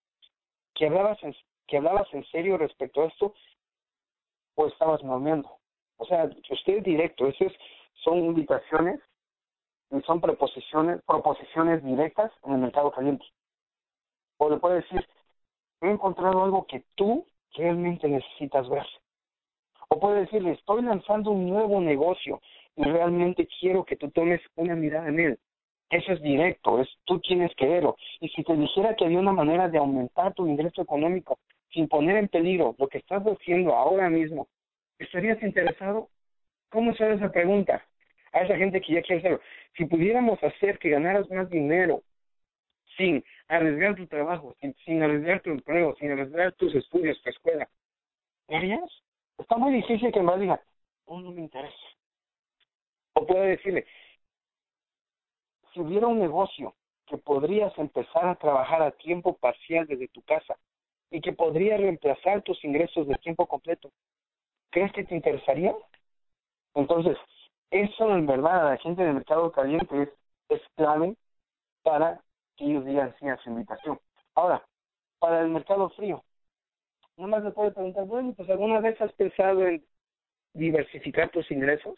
que 0.75 0.87
hablabas 0.87 1.21
en, 1.23 1.35
que 1.67 1.77
hablabas 1.77 2.07
en 2.13 2.23
serio 2.25 2.57
respecto 2.57 3.01
a 3.01 3.05
esto, 3.05 3.33
o 4.55 4.67
estabas 4.67 5.01
bromeando. 5.01 5.49
O 5.97 6.05
sea, 6.05 6.29
usted 6.49 6.77
es 6.77 6.83
directo, 6.83 7.27
esas 7.27 7.53
son 8.03 8.19
invitaciones 8.19 8.99
son 10.05 10.21
preposiciones, 10.21 11.01
proposiciones 11.05 11.83
directas 11.83 12.31
en 12.45 12.53
el 12.53 12.59
mercado 12.59 12.91
caliente. 12.91 13.25
O 14.37 14.49
le 14.49 14.57
puede 14.57 14.75
decir, 14.75 15.05
he 15.81 15.89
encontrado 15.89 16.43
algo 16.43 16.65
que 16.65 16.85
tú 16.95 17.27
realmente 17.55 18.07
necesitas 18.07 18.69
ver. 18.69 18.87
O 19.89 19.99
puede 19.99 20.21
decirle, 20.21 20.51
estoy 20.51 20.83
lanzando 20.83 21.31
un 21.31 21.49
nuevo 21.49 21.81
negocio 21.81 22.41
y 22.77 22.83
realmente 22.83 23.47
quiero 23.59 23.83
que 23.83 23.97
tú 23.97 24.09
tomes 24.11 24.41
una 24.55 24.75
mirada 24.75 25.09
en 25.09 25.19
él. 25.19 25.39
Eso 25.91 26.13
es 26.13 26.21
directo, 26.21 26.79
es 26.79 26.87
tú 27.03 27.19
tienes 27.19 27.53
que 27.55 27.67
verlo. 27.67 27.97
Y 28.21 28.29
si 28.29 28.43
te 28.43 28.55
dijera 28.55 28.95
que 28.95 29.05
había 29.05 29.19
una 29.19 29.33
manera 29.33 29.67
de 29.67 29.77
aumentar 29.77 30.33
tu 30.33 30.47
ingreso 30.47 30.81
económico 30.81 31.37
sin 31.73 31.89
poner 31.89 32.15
en 32.15 32.29
peligro 32.29 32.75
lo 32.79 32.87
que 32.87 32.99
estás 32.99 33.21
haciendo 33.23 33.75
ahora 33.75 34.09
mismo, 34.09 34.47
¿estarías 34.99 35.43
interesado? 35.43 36.07
¿Cómo 36.69 36.93
se 36.95 37.13
esa 37.13 37.29
pregunta? 37.29 37.85
A 38.31 38.39
esa 38.39 38.55
gente 38.55 38.79
que 38.79 38.93
ya 38.93 39.01
quiere 39.01 39.19
hacerlo. 39.19 39.41
Si 39.75 39.83
pudiéramos 39.83 40.41
hacer 40.41 40.79
que 40.79 40.91
ganaras 40.91 41.29
más 41.29 41.49
dinero 41.49 42.03
sin 42.95 43.21
arriesgar 43.49 43.95
tu 43.95 44.07
trabajo, 44.07 44.55
sin, 44.85 45.03
arriesgar 45.03 45.41
tu 45.41 45.49
empleo, 45.49 45.93
sin 45.99 46.11
arriesgar 46.11 46.53
tus 46.53 46.73
estudios, 46.73 47.21
tu 47.21 47.29
escuela, 47.29 47.67
¿lo 48.47 48.55
harías? 48.55 48.89
Está 49.37 49.57
muy 49.57 49.73
difícil 49.73 50.09
que 50.13 50.21
me 50.21 50.37
diga, 50.37 50.61
oh, 51.05 51.19
no 51.19 51.31
me 51.31 51.41
interesa. 51.41 51.75
O 53.13 53.25
puede 53.25 53.57
decirle, 53.57 53.85
si 55.73 55.79
hubiera 55.79 56.07
un 56.07 56.19
negocio 56.19 56.73
que 57.05 57.17
podrías 57.17 57.77
empezar 57.77 58.25
a 58.27 58.35
trabajar 58.35 58.81
a 58.81 58.91
tiempo 58.91 59.37
parcial 59.37 59.85
desde 59.87 60.07
tu 60.09 60.21
casa 60.23 60.57
y 61.09 61.21
que 61.21 61.33
podría 61.33 61.77
reemplazar 61.77 62.41
tus 62.41 62.63
ingresos 62.63 63.07
de 63.07 63.15
tiempo 63.15 63.45
completo, 63.45 63.91
¿crees 64.69 64.91
que 64.93 65.03
te 65.03 65.15
interesaría? 65.15 65.75
Entonces, 66.73 67.17
eso 67.69 68.15
en 68.15 68.25
verdad 68.25 68.67
a 68.67 68.71
la 68.71 68.77
gente 68.77 69.03
del 69.03 69.15
mercado 69.15 69.51
caliente 69.51 70.13
es, 70.49 70.61
clave 70.75 71.15
para 71.83 72.21
que 72.57 72.65
ellos 72.65 72.85
digan 72.85 73.15
sí 73.19 73.27
a 73.27 73.37
su 73.37 73.49
invitación. 73.49 73.99
Ahora, 74.35 74.65
para 75.19 75.41
el 75.41 75.49
mercado 75.49 75.89
frío, 75.91 76.23
más 77.17 77.43
le 77.43 77.51
puede 77.51 77.71
preguntar, 77.71 78.05
bueno, 78.05 78.33
pues 78.33 78.49
alguna 78.49 78.79
vez 78.79 78.99
has 79.01 79.11
pensado 79.13 79.65
en 79.67 79.83
diversificar 80.53 81.29
tus 81.29 81.49
ingresos? 81.51 81.97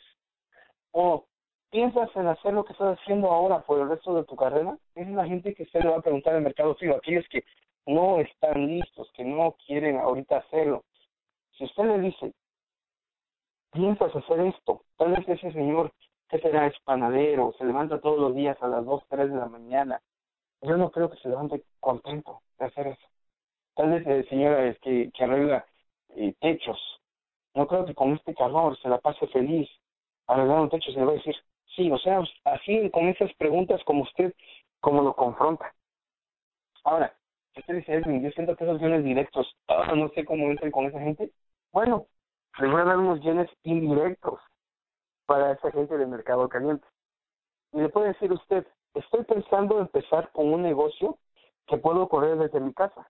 ¿O 0.91 1.25
piensas 1.73 2.15
en 2.15 2.27
hacer 2.27 2.53
lo 2.53 2.63
que 2.63 2.73
estás 2.73 2.99
haciendo 2.99 3.31
ahora 3.31 3.61
por 3.63 3.79
el 3.79 3.89
resto 3.89 4.13
de 4.13 4.23
tu 4.25 4.35
carrera? 4.35 4.77
Es 4.93 5.07
la 5.09 5.25
gente 5.25 5.55
que 5.55 5.65
se 5.65 5.79
le 5.79 5.89
va 5.89 5.97
a 5.97 6.01
preguntar 6.01 6.33
en 6.33 6.37
el 6.37 6.43
mercado 6.43 6.75
frío, 6.75 6.95
aquellos 6.95 7.27
que 7.29 7.43
no 7.87 8.19
están 8.19 8.67
listos, 8.67 9.11
que 9.15 9.25
no 9.25 9.55
quieren 9.65 9.97
ahorita 9.97 10.37
hacerlo. 10.37 10.83
Si 11.57 11.63
usted 11.63 11.85
le 11.85 11.99
dice, 11.99 12.31
piensas 13.71 14.15
hacer 14.15 14.39
esto, 14.41 14.83
tal 14.97 15.13
vez 15.13 15.27
ese 15.27 15.51
señor 15.51 15.91
que 16.29 16.37
será 16.39 16.67
es 16.67 16.75
panadero, 16.83 17.53
se 17.57 17.65
levanta 17.65 17.99
todos 17.99 18.19
los 18.19 18.35
días 18.35 18.55
a 18.61 18.67
las 18.67 18.85
2, 18.85 19.03
3 19.09 19.31
de 19.31 19.35
la 19.35 19.47
mañana. 19.47 19.99
Yo 20.61 20.77
no 20.77 20.91
creo 20.91 21.09
que 21.09 21.17
se 21.17 21.29
levante 21.29 21.63
contento 21.79 22.41
de 22.59 22.65
hacer 22.65 22.87
eso. 22.87 23.07
Tal 23.75 23.89
vez 23.89 24.05
eh, 24.05 24.27
señora 24.29 24.63
es 24.67 24.77
que, 24.79 25.11
arregla 25.19 25.65
eh, 26.09 26.35
techos. 26.39 26.79
No 27.55 27.65
creo 27.65 27.83
que 27.85 27.95
con 27.95 28.13
este 28.13 28.35
calor 28.35 28.77
se 28.79 28.89
la 28.89 28.99
pase 28.99 29.25
feliz 29.27 29.67
arreglando 30.27 30.69
techos. 30.69 30.93
Se 30.93 30.99
le 30.99 31.05
va 31.05 31.13
a 31.13 31.15
decir, 31.15 31.35
sí, 31.75 31.91
o 31.91 31.97
sea, 31.97 32.21
así 32.45 32.89
con 32.91 33.07
esas 33.07 33.33
preguntas 33.35 33.81
como 33.85 34.03
usted, 34.03 34.33
como 34.79 35.01
lo 35.01 35.15
confronta. 35.15 35.73
Ahora, 36.83 37.15
usted 37.55 37.75
dice, 37.75 38.01
yo 38.21 38.31
siento 38.31 38.55
que 38.55 38.63
esos 38.63 38.79
guiones 38.79 39.03
directos, 39.03 39.55
ah, 39.67 39.93
no 39.95 40.09
sé 40.09 40.25
cómo 40.25 40.49
entran 40.49 40.71
con 40.71 40.85
esa 40.85 40.99
gente. 40.99 41.31
Bueno, 41.71 42.07
le 42.59 42.67
voy 42.67 42.81
a 42.81 42.85
dar 42.85 42.97
unos 42.97 43.19
guiones 43.21 43.49
indirectos 43.63 44.39
para 45.25 45.53
esa 45.53 45.71
gente 45.71 45.97
del 45.97 46.07
mercado 46.07 46.47
caliente. 46.49 46.85
Y 47.71 47.79
le 47.79 47.89
puede 47.89 48.09
decir 48.09 48.31
usted, 48.31 48.67
estoy 48.93 49.23
pensando 49.23 49.79
empezar 49.79 50.31
con 50.31 50.53
un 50.53 50.61
negocio 50.61 51.17
que 51.67 51.77
puedo 51.77 52.07
correr 52.09 52.37
desde 52.37 52.59
mi 52.59 52.73
casa. 52.73 53.09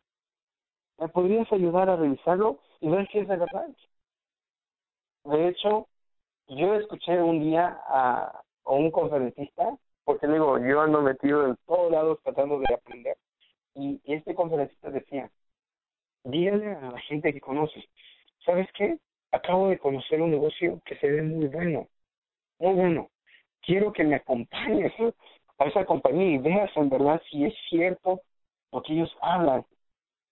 ¿Me 0.99 1.09
podrías 1.09 1.51
ayudar 1.51 1.89
a 1.89 1.95
revisarlo 1.95 2.59
y 2.79 2.89
ver 2.89 3.07
si 3.09 3.19
es 3.19 3.27
de? 3.27 3.37
De 5.25 5.47
hecho, 5.47 5.87
yo 6.47 6.75
escuché 6.75 7.21
un 7.21 7.39
día 7.39 7.81
a, 7.87 8.42
un 8.65 8.91
conferencista, 8.91 9.77
porque 10.03 10.27
digo, 10.27 10.57
yo 10.59 10.81
ando 10.81 11.01
metido 11.01 11.47
en 11.47 11.57
todos 11.65 11.91
lados 11.91 12.19
tratando 12.23 12.59
de 12.59 12.73
aprender, 12.73 13.17
y 13.75 13.99
este 14.05 14.35
conferencista 14.35 14.89
decía, 14.89 15.29
dígale 16.23 16.75
a 16.75 16.91
la 16.91 16.99
gente 17.01 17.33
que 17.33 17.41
conoce, 17.41 17.87
¿sabes 18.45 18.67
qué? 18.73 18.97
Acabo 19.31 19.69
de 19.69 19.79
conocer 19.79 20.21
un 20.21 20.31
negocio 20.31 20.79
que 20.85 20.95
se 20.97 21.09
ve 21.09 21.21
muy 21.21 21.47
bueno, 21.47 21.87
muy 22.59 22.73
bueno. 22.73 23.09
Quiero 23.61 23.91
que 23.93 24.03
me 24.03 24.15
acompañes 24.15 24.93
a 25.57 25.65
esa 25.65 25.85
compañía 25.85 26.35
y 26.35 26.37
veas 26.37 26.69
en 26.75 26.89
verdad 26.89 27.21
si 27.31 27.45
es 27.45 27.53
cierto 27.69 28.21
lo 28.71 28.81
que 28.83 28.93
ellos 28.93 29.11
hablan. 29.21 29.65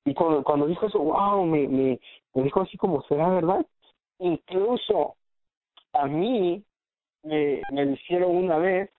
Y 0.06 0.14
cuando, 0.14 0.44
cuando 0.44 0.68
dijo 0.68 0.88
eso, 0.88 1.00
wow, 1.00 1.46
me, 1.46 1.68
me, 1.68 2.00
me 2.34 2.44
dijo 2.44 2.62
así 2.62 2.78
como, 2.78 3.02
¿será 3.04 3.30
verdad? 3.30 3.66
Incluso 4.20 5.16
a 5.94 6.06
mí 6.08 6.64
me, 7.24 7.62
me 7.72 7.86
lo 7.86 7.92
hicieron 7.92 8.36
una 8.36 8.58
vez, 8.58 8.90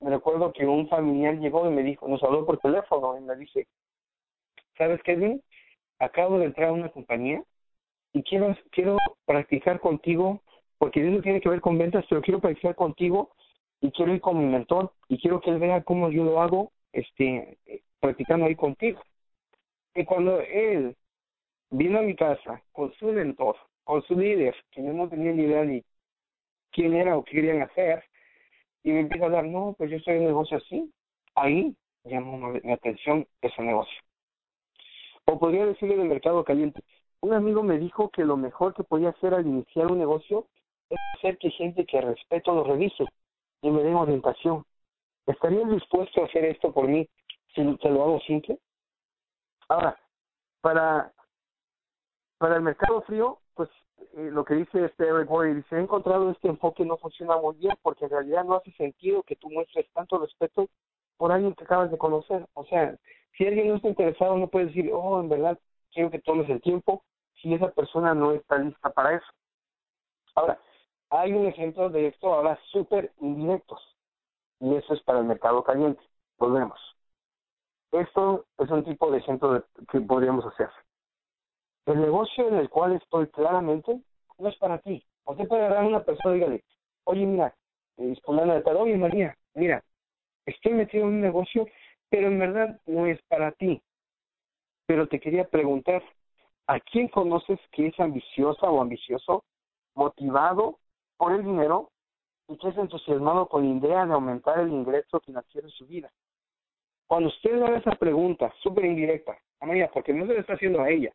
me 0.00 0.10
recuerdo 0.10 0.52
que 0.52 0.66
un 0.66 0.88
familiar 0.88 1.38
llegó 1.38 1.66
y 1.68 1.74
me 1.74 1.82
dijo, 1.82 2.08
nos 2.08 2.22
habló 2.22 2.46
por 2.46 2.58
teléfono 2.58 3.18
y 3.18 3.22
me 3.22 3.36
dice, 3.36 3.66
¿sabes 4.76 5.00
bien? 5.04 5.42
Acabo 5.98 6.38
de 6.38 6.46
entrar 6.46 6.68
a 6.68 6.72
una 6.72 6.88
compañía 6.88 7.42
y 8.12 8.22
quiero, 8.22 8.56
quiero 8.70 8.96
practicar 9.26 9.80
contigo, 9.80 10.42
porque 10.78 11.06
eso 11.06 11.22
tiene 11.22 11.40
que 11.40 11.50
ver 11.50 11.60
con 11.60 11.78
ventas, 11.78 12.04
pero 12.08 12.22
quiero 12.22 12.40
practicar 12.40 12.74
contigo 12.74 13.30
y 13.80 13.90
quiero 13.92 14.14
ir 14.14 14.20
con 14.20 14.38
mi 14.38 14.46
mentor 14.46 14.92
y 15.08 15.18
quiero 15.18 15.40
que 15.40 15.50
él 15.50 15.58
vea 15.58 15.82
cómo 15.82 16.10
yo 16.10 16.24
lo 16.24 16.40
hago 16.40 16.72
este 16.92 17.58
practicando 18.00 18.46
ahí 18.46 18.56
contigo. 18.56 19.00
Y 19.94 20.04
cuando 20.04 20.40
él 20.40 20.96
vino 21.70 21.98
a 21.98 22.02
mi 22.02 22.16
casa 22.16 22.62
con 22.72 22.92
su 22.94 23.06
mentor, 23.06 23.56
con 23.84 24.02
su 24.02 24.18
líder, 24.18 24.54
que 24.70 24.82
yo 24.82 24.92
no 24.92 25.08
tenía 25.08 25.32
ni 25.32 25.42
idea 25.42 25.64
ni 25.64 25.84
quién 26.72 26.94
era 26.94 27.16
o 27.16 27.24
qué 27.24 27.32
querían 27.32 27.62
hacer, 27.62 28.04
y 28.82 28.92
me 28.92 29.00
empieza 29.00 29.26
a 29.26 29.30
dar, 29.30 29.44
no, 29.44 29.74
pues 29.76 29.90
yo 29.90 29.96
en 30.06 30.18
un 30.18 30.24
negocio 30.26 30.56
así, 30.56 30.90
ahí 31.34 31.76
llamó 32.04 32.50
mi 32.50 32.72
atención 32.72 33.26
ese 33.42 33.62
negocio. 33.62 34.00
O 35.26 35.38
podría 35.38 35.66
decirle 35.66 35.96
del 35.96 36.08
mercado 36.08 36.44
caliente. 36.44 36.82
Un 37.20 37.34
amigo 37.34 37.62
me 37.62 37.78
dijo 37.78 38.08
que 38.10 38.24
lo 38.24 38.36
mejor 38.36 38.74
que 38.74 38.84
podía 38.84 39.10
hacer 39.10 39.34
al 39.34 39.46
iniciar 39.46 39.86
un 39.86 39.98
negocio 39.98 40.46
es 40.88 40.98
hacer 41.16 41.36
que 41.38 41.50
gente 41.50 41.84
que 41.84 42.00
respeto 42.00 42.54
lo 42.54 42.64
revise 42.64 43.04
y 43.62 43.70
me 43.70 43.82
dé 43.82 43.94
orientación. 43.94 44.64
¿Estarías 45.26 45.70
dispuesto 45.70 46.22
a 46.22 46.24
hacer 46.24 46.46
esto 46.46 46.72
por 46.72 46.88
mí 46.88 47.06
si 47.54 47.76
te 47.76 47.90
lo 47.90 48.02
hago 48.02 48.20
simple? 48.20 48.58
Ahora, 49.68 49.96
para, 50.62 51.12
para 52.38 52.56
el 52.56 52.62
mercado 52.62 53.02
frío, 53.02 53.38
pues 53.54 53.68
lo 54.14 54.44
que 54.44 54.54
dice 54.54 54.84
este 54.84 55.06
Eric 55.06 55.28
Boy, 55.28 55.54
dice, 55.54 55.76
he 55.76 55.80
encontrado 55.80 56.30
este 56.30 56.48
enfoque 56.48 56.84
no 56.84 56.96
funciona 56.98 57.36
muy 57.36 57.56
bien 57.56 57.74
porque 57.82 58.04
en 58.04 58.10
realidad 58.10 58.44
no 58.44 58.54
hace 58.54 58.72
sentido 58.72 59.22
que 59.22 59.36
tú 59.36 59.50
muestres 59.50 59.90
tanto 59.92 60.18
respeto 60.18 60.68
por 61.16 61.32
alguien 61.32 61.54
que 61.54 61.64
acabas 61.64 61.90
de 61.90 61.98
conocer. 61.98 62.46
O 62.54 62.64
sea, 62.64 62.96
si 63.36 63.46
alguien 63.46 63.68
no 63.68 63.76
está 63.76 63.88
interesado, 63.88 64.36
no 64.36 64.48
puedes 64.48 64.68
decir, 64.68 64.90
oh, 64.92 65.20
en 65.20 65.28
verdad, 65.28 65.58
quiero 65.92 66.10
que 66.10 66.20
tomes 66.20 66.48
el 66.48 66.60
tiempo 66.60 67.04
si 67.40 67.54
esa 67.54 67.70
persona 67.70 68.14
no 68.14 68.32
está 68.32 68.58
lista 68.58 68.90
para 68.90 69.16
eso. 69.16 69.26
Ahora, 70.34 70.58
hay 71.10 71.32
un 71.32 71.46
ejemplo 71.46 71.90
de 71.90 72.08
esto 72.08 72.32
ahora 72.32 72.58
súper 72.70 73.12
indirectos 73.20 73.80
y 74.60 74.74
eso 74.74 74.94
es 74.94 75.02
para 75.02 75.18
el 75.18 75.24
mercado 75.24 75.62
caliente. 75.64 76.02
Volvemos. 76.38 76.78
Esto 77.92 78.46
es 78.58 78.70
un 78.70 78.84
tipo 78.84 79.10
de 79.10 79.18
ejemplo 79.18 79.64
que 79.90 80.00
podríamos 80.00 80.46
hacer. 80.46 80.70
El 81.90 82.02
negocio 82.02 82.46
en 82.46 82.54
el 82.54 82.70
cual 82.70 82.92
estoy 82.92 83.26
claramente 83.30 84.00
no 84.38 84.48
es 84.48 84.56
para 84.58 84.78
ti. 84.78 85.04
Usted 85.24 85.48
puede 85.48 85.62
agarrar 85.62 85.84
a 85.84 85.88
una 85.88 86.04
persona 86.04 86.36
y 86.36 86.38
dígale, 86.38 86.64
oye, 87.02 87.26
mira, 87.26 87.52
disponerle 87.96 88.54
de 88.54 88.60
tal, 88.62 88.76
oye, 88.76 88.96
María, 88.96 89.36
mira, 89.54 89.82
estoy 90.46 90.74
metido 90.74 91.02
en 91.08 91.14
un 91.14 91.20
negocio, 91.20 91.66
pero 92.08 92.28
en 92.28 92.38
verdad 92.38 92.80
no 92.86 93.06
es 93.06 93.20
para 93.22 93.50
ti. 93.52 93.82
Pero 94.86 95.08
te 95.08 95.18
quería 95.18 95.48
preguntar, 95.48 96.00
¿a 96.68 96.78
quién 96.78 97.08
conoces 97.08 97.58
que 97.72 97.88
es 97.88 97.98
ambiciosa 97.98 98.70
o 98.70 98.80
ambicioso, 98.80 99.42
motivado 99.96 100.78
por 101.16 101.32
el 101.32 101.42
dinero 101.42 101.90
y 102.46 102.56
que 102.56 102.68
es 102.68 102.78
entusiasmado 102.78 103.48
con 103.48 103.68
la 103.68 103.78
idea 103.78 104.06
de 104.06 104.12
aumentar 104.12 104.60
el 104.60 104.68
ingreso 104.68 105.18
financiero 105.18 105.66
en 105.66 105.72
su 105.72 105.86
vida? 105.86 106.08
Cuando 107.08 107.30
usted 107.30 107.52
le 107.52 107.66
haga 107.66 107.78
esa 107.78 107.96
pregunta 107.96 108.54
súper 108.62 108.84
indirecta 108.84 109.36
a 109.58 109.66
María, 109.66 109.90
porque 109.92 110.14
no 110.14 110.24
se 110.28 110.34
le 110.34 110.40
está 110.40 110.52
haciendo 110.54 110.80
a 110.82 110.88
ella, 110.88 111.12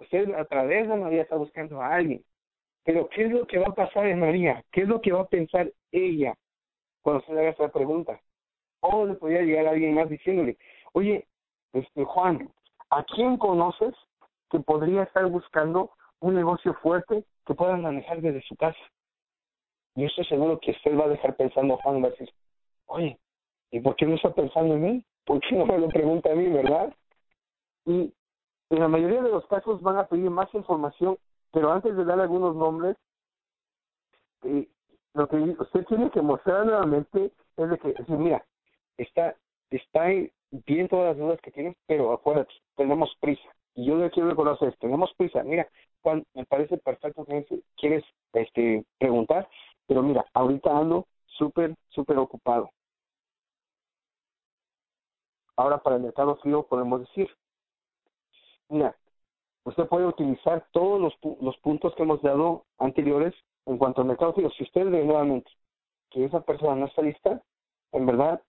usted 0.00 0.34
a 0.34 0.44
través 0.44 0.88
de 0.88 0.96
María 0.96 1.22
está 1.22 1.36
buscando 1.36 1.80
a 1.80 1.94
alguien. 1.94 2.24
Pero 2.84 3.08
¿qué 3.08 3.26
es 3.26 3.32
lo 3.32 3.46
que 3.46 3.58
va 3.58 3.66
a 3.68 3.74
pasar 3.74 4.06
en 4.06 4.20
María? 4.20 4.64
¿Qué 4.72 4.82
es 4.82 4.88
lo 4.88 5.00
que 5.00 5.12
va 5.12 5.22
a 5.22 5.28
pensar 5.28 5.70
ella 5.92 6.34
cuando 7.02 7.24
se 7.24 7.32
le 7.32 7.40
haga 7.40 7.50
esa 7.50 7.68
pregunta? 7.68 8.20
O 8.80 9.06
le 9.06 9.14
podría 9.14 9.42
llegar 9.42 9.66
a 9.66 9.70
alguien 9.70 9.94
más 9.94 10.08
diciéndole, 10.08 10.56
oye, 10.92 11.26
este 11.72 12.04
Juan, 12.04 12.50
¿a 12.90 13.04
quién 13.04 13.36
conoces 13.36 13.94
que 14.50 14.60
podría 14.60 15.02
estar 15.02 15.26
buscando 15.26 15.90
un 16.20 16.34
negocio 16.34 16.74
fuerte 16.74 17.24
que 17.46 17.54
pueda 17.54 17.76
manejar 17.76 18.20
desde 18.20 18.42
su 18.42 18.56
casa? 18.56 18.78
Y 19.94 20.04
estoy 20.04 20.24
seguro 20.26 20.58
que 20.60 20.70
usted 20.70 20.96
va 20.96 21.04
a 21.04 21.08
dejar 21.08 21.36
pensando 21.36 21.76
Juan, 21.78 22.02
va 22.02 22.08
a 22.08 22.10
decir, 22.10 22.30
oye, 22.86 23.18
¿y 23.70 23.80
por 23.80 23.96
qué 23.96 24.06
no 24.06 24.14
está 24.14 24.32
pensando 24.32 24.74
en 24.74 24.82
mí? 24.82 25.04
¿Por 25.24 25.40
qué 25.40 25.56
no 25.56 25.66
me 25.66 25.78
lo 25.78 25.88
pregunta 25.88 26.32
a 26.32 26.34
mí, 26.34 26.48
verdad? 26.48 26.94
Y 27.84 28.14
en 28.70 28.80
la 28.80 28.88
mayoría 28.88 29.22
de 29.22 29.30
los 29.30 29.46
casos 29.46 29.80
van 29.82 29.96
a 29.96 30.06
pedir 30.06 30.30
más 30.30 30.52
información, 30.54 31.16
pero 31.52 31.72
antes 31.72 31.96
de 31.96 32.04
dar 32.04 32.20
algunos 32.20 32.54
nombres, 32.54 32.96
eh, 34.42 34.68
lo 35.14 35.28
que 35.28 35.36
usted 35.36 35.84
tiene 35.86 36.10
que 36.10 36.20
mostrar 36.20 36.66
nuevamente 36.66 37.32
es 37.56 37.70
de 37.70 37.78
que, 37.78 37.94
mira, 38.08 38.44
está, 38.98 39.34
está 39.70 40.06
bien 40.66 40.88
todas 40.88 41.16
las 41.16 41.18
dudas 41.18 41.40
que 41.40 41.50
tienes, 41.50 41.76
pero 41.86 42.12
acuérdate, 42.12 42.52
tenemos 42.76 43.14
prisa. 43.20 43.48
Y 43.74 43.86
yo 43.86 43.96
le 43.96 44.10
quiero 44.10 44.28
reconocer, 44.28 44.76
tenemos 44.80 45.12
prisa. 45.16 45.42
Mira, 45.42 45.68
Juan, 46.02 46.24
me 46.34 46.44
parece 46.44 46.78
perfecto 46.78 47.24
que 47.24 47.62
quieres 47.76 48.04
este, 48.32 48.84
preguntar, 48.98 49.48
pero 49.86 50.02
mira, 50.02 50.24
ahorita 50.34 50.76
ando 50.76 51.06
súper, 51.26 51.74
súper 51.88 52.18
ocupado. 52.18 52.70
Ahora 55.56 55.78
para 55.78 55.96
el 55.96 56.02
mercado 56.02 56.36
frío 56.36 56.64
podemos 56.64 57.00
decir, 57.00 57.28
mira, 58.68 58.96
usted 59.64 59.86
puede 59.86 60.06
utilizar 60.06 60.66
todos 60.72 61.00
los, 61.00 61.40
los 61.40 61.56
puntos 61.58 61.94
que 61.94 62.02
hemos 62.02 62.22
dado 62.22 62.64
anteriores 62.78 63.34
en 63.66 63.78
cuanto 63.78 64.00
al 64.00 64.08
mercado. 64.08 64.34
Si 64.56 64.62
usted 64.62 64.90
ve 64.90 65.04
nuevamente 65.04 65.50
que 66.10 66.24
esa 66.24 66.40
persona 66.40 66.74
no 66.74 66.86
está 66.86 67.02
lista, 67.02 67.42
en 67.92 68.06
verdad, 68.06 68.42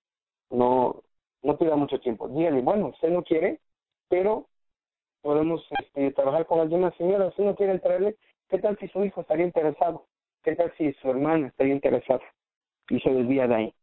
no, 0.49 1.03
no 1.43 1.58
pierda 1.58 1.75
mucho 1.75 1.99
tiempo. 1.99 2.27
Dígale, 2.29 2.62
bueno, 2.62 2.88
usted 2.88 3.10
no 3.10 3.23
quiere, 3.23 3.60
pero 4.08 4.47
podemos 5.21 5.65
este, 5.79 6.12
trabajar 6.12 6.45
con 6.45 6.60
alguna 6.60 6.91
señora, 6.91 7.27
usted 7.27 7.43
no 7.43 7.55
quiere 7.55 7.73
entrarle, 7.73 8.17
¿qué 8.47 8.60
tal 8.60 8.77
si 8.79 8.88
su 8.88 9.03
hijo 9.03 9.21
estaría 9.21 9.45
interesado? 9.45 10.05
¿Qué 10.43 10.55
tal 10.55 10.73
si 10.77 10.93
su 10.93 11.10
hermana 11.10 11.47
estaría 11.47 11.73
interesada? 11.73 12.23
Y 12.89 12.99
se 13.01 13.12
desvía 13.12 13.47
de 13.47 13.55
ahí. 13.55 13.73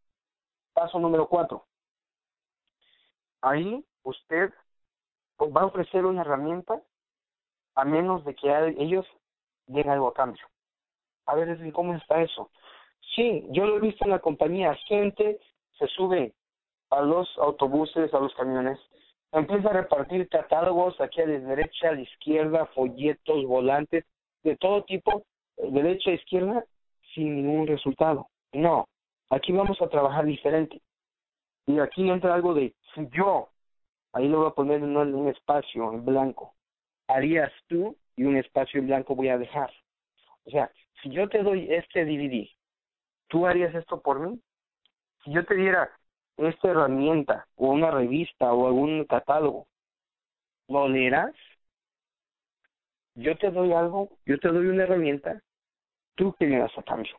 Paso 0.73 0.99
número 0.99 1.29
cuatro. 1.29 1.67
Ahí 3.43 3.85
usted 4.03 4.53
va 5.41 5.63
a 5.63 5.67
ofrecer 5.67 6.05
una 6.05 6.23
herramienta 6.23 6.81
a 7.75 7.85
menos 7.85 8.25
de 8.25 8.35
que 8.35 8.75
ellos 8.79 9.07
den 9.67 9.89
algo 9.91 10.09
a 10.09 10.15
cambio. 10.15 10.47
A 11.27 11.35
ver, 11.35 11.73
¿cómo 11.73 11.95
está 11.95 12.23
eso? 12.23 12.51
Sí, 13.15 13.47
yo 13.51 13.67
lo 13.67 13.77
he 13.77 13.81
visto 13.81 14.05
en 14.05 14.13
la 14.13 14.19
compañía. 14.19 14.75
Gente 14.87 15.41
se 15.79 15.87
sube 15.89 16.35
a 16.91 17.01
los 17.03 17.29
autobuses, 17.39 18.13
a 18.15 18.21
los 18.21 18.35
camiones, 18.35 18.79
empieza 19.33 19.71
a 19.71 19.75
repartir 19.75 20.29
catálogos 20.29 21.01
aquí 21.01 21.21
a 21.21 21.27
la 21.27 21.39
derecha, 21.39 21.89
a 21.89 21.93
la 21.93 22.01
izquierda, 22.01 22.67
folletos, 22.67 23.45
volantes, 23.45 24.05
de 24.43 24.57
todo 24.57 24.85
tipo, 24.85 25.25
derecha, 25.57 26.11
izquierda, 26.13 26.65
sin 27.15 27.37
ningún 27.37 27.67
resultado. 27.67 28.29
No, 28.53 28.87
aquí 29.31 29.53
vamos 29.53 29.81
a 29.83 29.89
trabajar 29.89 30.25
diferente. 30.25 30.81
Y 31.67 31.79
aquí 31.81 32.09
entra 32.09 32.35
algo 32.35 32.55
de, 32.55 32.75
si 32.95 33.09
yo 33.11 33.49
Ahí 34.17 34.29
lo 34.29 34.39
voy 34.39 34.47
a 34.49 34.55
poner 34.55 34.83
en 34.83 34.97
un, 34.97 35.29
espacio 35.29 35.93
en 35.93 36.03
blanco. 36.03 36.55
Harías 37.07 37.53
tú 37.67 37.95
y 38.17 38.25
un 38.25 38.39
espacio 38.39 38.81
en 38.81 38.87
blanco 38.87 39.15
voy 39.15 39.29
a 39.29 39.37
dejar. 39.37 39.71
O 40.45 40.51
sea, 40.51 40.73
si 41.03 41.11
yo 41.11 41.29
te 41.29 41.43
doy 41.43 41.71
este 41.71 42.07
DVD, 42.07 42.49
¿tú 43.29 43.47
harías 43.47 43.75
esto 43.75 44.01
por 44.01 44.21
mí? 44.21 44.41
Si 45.23 45.35
yo 45.35 45.45
te 45.45 45.55
diera 45.55 45.91
esta 46.39 46.71
herramienta 46.71 47.47
o 47.57 47.69
una 47.69 47.91
revista 47.91 48.55
o 48.55 48.67
algún 48.67 49.05
catálogo, 49.05 49.67
¿lo 50.69 50.89
leerás? 50.89 51.35
Yo 53.17 53.37
te 53.37 53.51
doy 53.51 53.75
algo, 53.75 54.09
yo 54.25 54.39
te 54.39 54.49
doy 54.49 54.65
una 54.69 54.85
herramienta, 54.85 55.43
tú 56.15 56.35
qué 56.39 56.47
me 56.47 56.59
das 56.59 56.73
a 56.79 56.83
cambio. 56.83 57.19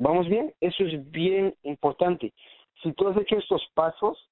¿Vamos 0.00 0.28
bien? 0.28 0.52
Eso 0.60 0.82
es 0.82 1.08
bien 1.12 1.54
importante. 1.62 2.34
Si 2.82 2.92
tú 2.94 3.06
has 3.06 3.16
hecho 3.18 3.38
estos 3.38 3.64
pasos, 3.74 4.28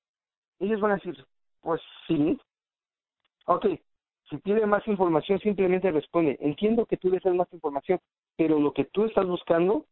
ellos 0.58 0.80
van 0.80 0.90
a 0.90 0.96
decir, 0.96 1.24
pues 1.66 1.82
sí. 2.06 2.38
Ok, 3.46 3.66
si 4.30 4.36
pide 4.38 4.64
más 4.66 4.86
información, 4.86 5.40
simplemente 5.40 5.90
responde, 5.90 6.38
entiendo 6.40 6.86
que 6.86 6.96
tú 6.96 7.10
deseas 7.10 7.34
más 7.34 7.52
información, 7.52 7.98
pero 8.36 8.60
lo 8.60 8.72
que 8.72 8.84
tú 8.84 9.04
estás 9.04 9.26
buscando, 9.26 9.84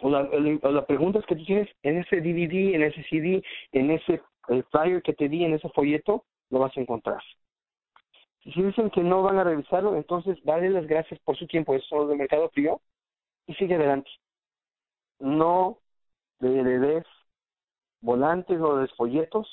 o, 0.00 0.08
la, 0.08 0.22
las 0.22 0.84
preguntas 0.86 1.22
que 1.26 1.36
tú 1.36 1.44
tienes 1.44 1.68
en 1.82 1.98
ese 1.98 2.22
DVD, 2.22 2.74
en 2.74 2.82
ese 2.82 3.02
CD, 3.10 3.42
en 3.72 3.90
ese 3.90 4.22
flyer 4.70 5.02
que 5.02 5.12
te 5.12 5.28
di, 5.28 5.44
en 5.44 5.52
ese 5.52 5.68
folleto, 5.68 6.24
lo 6.48 6.60
vas 6.60 6.74
a 6.74 6.80
encontrar. 6.80 7.22
Si 8.42 8.62
dicen 8.62 8.88
que 8.88 9.02
no 9.02 9.22
van 9.22 9.38
a 9.38 9.44
revisarlo, 9.44 9.96
entonces 9.96 10.38
dale 10.44 10.70
las 10.70 10.86
gracias 10.86 11.20
por 11.20 11.36
su 11.36 11.46
tiempo, 11.46 11.74
eso 11.74 12.04
es 12.04 12.08
de 12.08 12.16
Mercado 12.16 12.48
Frío, 12.54 12.80
y 13.46 13.52
sigue 13.54 13.74
adelante. 13.74 14.10
No 15.18 15.76
le 16.38 16.64
des 16.78 17.04
volantes 18.00 18.58
o 18.58 18.76
des 18.76 18.90
folletos 18.94 19.46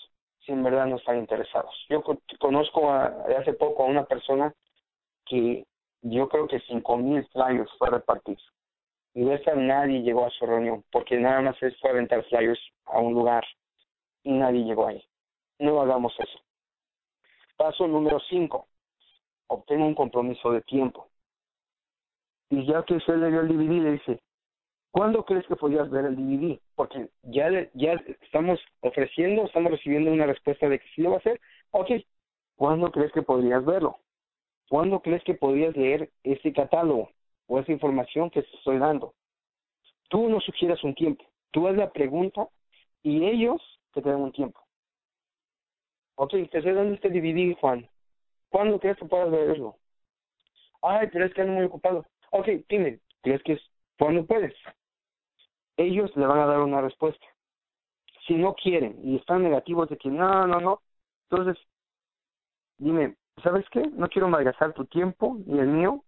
si 0.47 0.53
en 0.53 0.63
verdad 0.63 0.86
no 0.88 0.95
están 0.95 1.17
interesados. 1.17 1.75
Yo 1.89 2.01
conozco 2.39 2.89
hace 2.89 3.53
poco 3.53 3.83
a 3.83 3.88
una 3.88 4.05
persona 4.05 4.53
que 5.25 5.65
yo 6.01 6.29
creo 6.29 6.47
que 6.47 6.62
cinco 6.62 6.95
mil 6.97 7.27
flyers 7.33 7.69
fue 7.77 7.89
a 7.89 7.91
repartir. 7.91 8.38
Y 9.13 9.25
de 9.25 9.36
esa 9.36 9.55
nadie 9.55 10.01
llegó 10.01 10.25
a 10.25 10.29
su 10.31 10.45
reunión, 10.45 10.86
porque 10.91 11.17
nada 11.17 11.41
más 11.41 11.62
es 11.62 11.77
fue 11.81 11.89
a 11.89 11.93
aventar 11.93 12.23
flyers 12.25 12.60
a 12.86 12.99
un 12.99 13.13
lugar 13.13 13.43
y 14.23 14.31
nadie 14.31 14.63
llegó 14.63 14.88
ahí. 14.88 15.03
No 15.60 15.81
hagamos 15.81 16.13
eso. 16.17 16.39
Paso 17.57 17.88
número 17.88 18.19
cinco. 18.29 18.67
Obtenga 19.47 19.86
un 19.86 19.95
compromiso 19.95 20.51
de 20.51 20.62
tiempo. 20.62 21.10
Y 22.49 22.65
ya 22.65 22.83
que 22.83 22.95
usted 22.95 23.15
le 23.17 23.31
dio 23.31 23.41
el 23.41 23.47
DVD, 23.49 23.83
le 23.83 23.91
dice, 23.93 24.19
¿Cuándo 24.91 25.23
crees 25.26 25.45
que 25.47 25.56
podrías 25.56 25.89
ver 25.89 26.06
el 26.06 26.15
DVD? 26.15 26.60
Porque 26.76 27.10
ya, 27.23 27.50
ya 27.73 27.93
estamos 28.21 28.60
ofreciendo, 28.82 29.45
estamos 29.45 29.71
recibiendo 29.71 30.12
una 30.12 30.26
respuesta 30.26 30.67
de 30.69 30.80
que 30.80 30.88
sí 30.95 31.02
lo 31.02 31.12
va 31.12 31.15
a 31.17 31.19
hacer. 31.19 31.39
Ok, 31.71 31.91
¿cuándo 32.56 32.91
crees 32.91 33.12
que 33.12 33.21
podrías 33.21 33.63
verlo? 33.65 34.00
¿Cuándo 34.69 35.02
crees 35.02 35.23
que 35.23 35.34
podrías 35.34 35.76
leer 35.76 36.12
ese 36.23 36.52
catálogo 36.52 37.12
o 37.47 37.60
esa 37.60 37.71
información 37.71 38.30
que 38.30 38.41
te 38.41 38.58
estoy 38.58 38.80
dando? 38.80 39.13
Tú 40.10 40.30
no 40.30 40.39
sugieras 40.39 40.84
un 40.84 40.95
tiempo, 40.95 41.23
tú 41.52 41.67
haz 41.67 41.76
la 41.76 41.91
pregunta 41.91 42.47
y 43.04 43.26
ellos 43.26 43.62
te 43.93 44.02
dan 44.02 44.21
un 44.21 44.32
tiempo. 44.32 44.60
Ok, 46.15 46.32
te 46.32 46.58
estoy 46.58 46.73
dando 46.73 46.95
este 46.95 47.10
DVD, 47.10 47.56
Juan. 47.60 47.88
¿Cuándo 48.50 48.80
crees 48.80 48.97
que 48.97 49.06
puedas 49.06 49.30
verlo? 49.30 49.78
Ay, 50.82 51.08
pero 51.12 51.26
es 51.26 51.34
que 51.34 51.41
ando 51.41 51.54
muy 51.54 51.65
ocupado. 51.65 52.06
Ok, 52.32 52.47
dime, 52.69 53.00
¿crees 53.21 53.43
que 53.43 53.54
es 53.54 53.62
cuando 53.97 54.25
puedes? 54.25 54.53
ellos 55.77 56.12
le 56.15 56.25
van 56.25 56.39
a 56.39 56.45
dar 56.47 56.60
una 56.60 56.81
respuesta. 56.81 57.25
Si 58.25 58.33
no 58.33 58.55
quieren 58.55 58.99
y 59.03 59.15
están 59.15 59.43
negativos 59.43 59.89
de 59.89 59.97
que 59.97 60.10
no, 60.10 60.45
no, 60.47 60.60
no, 60.60 60.81
entonces 61.29 61.63
dime, 62.77 63.15
¿sabes 63.41 63.65
qué? 63.71 63.81
No 63.93 64.10
quiero 64.10 64.27
malgastar 64.27 64.73
tu 64.73 64.86
tiempo 64.86 65.38
ni 65.45 65.60
el 65.60 65.67
mío. 65.67 66.03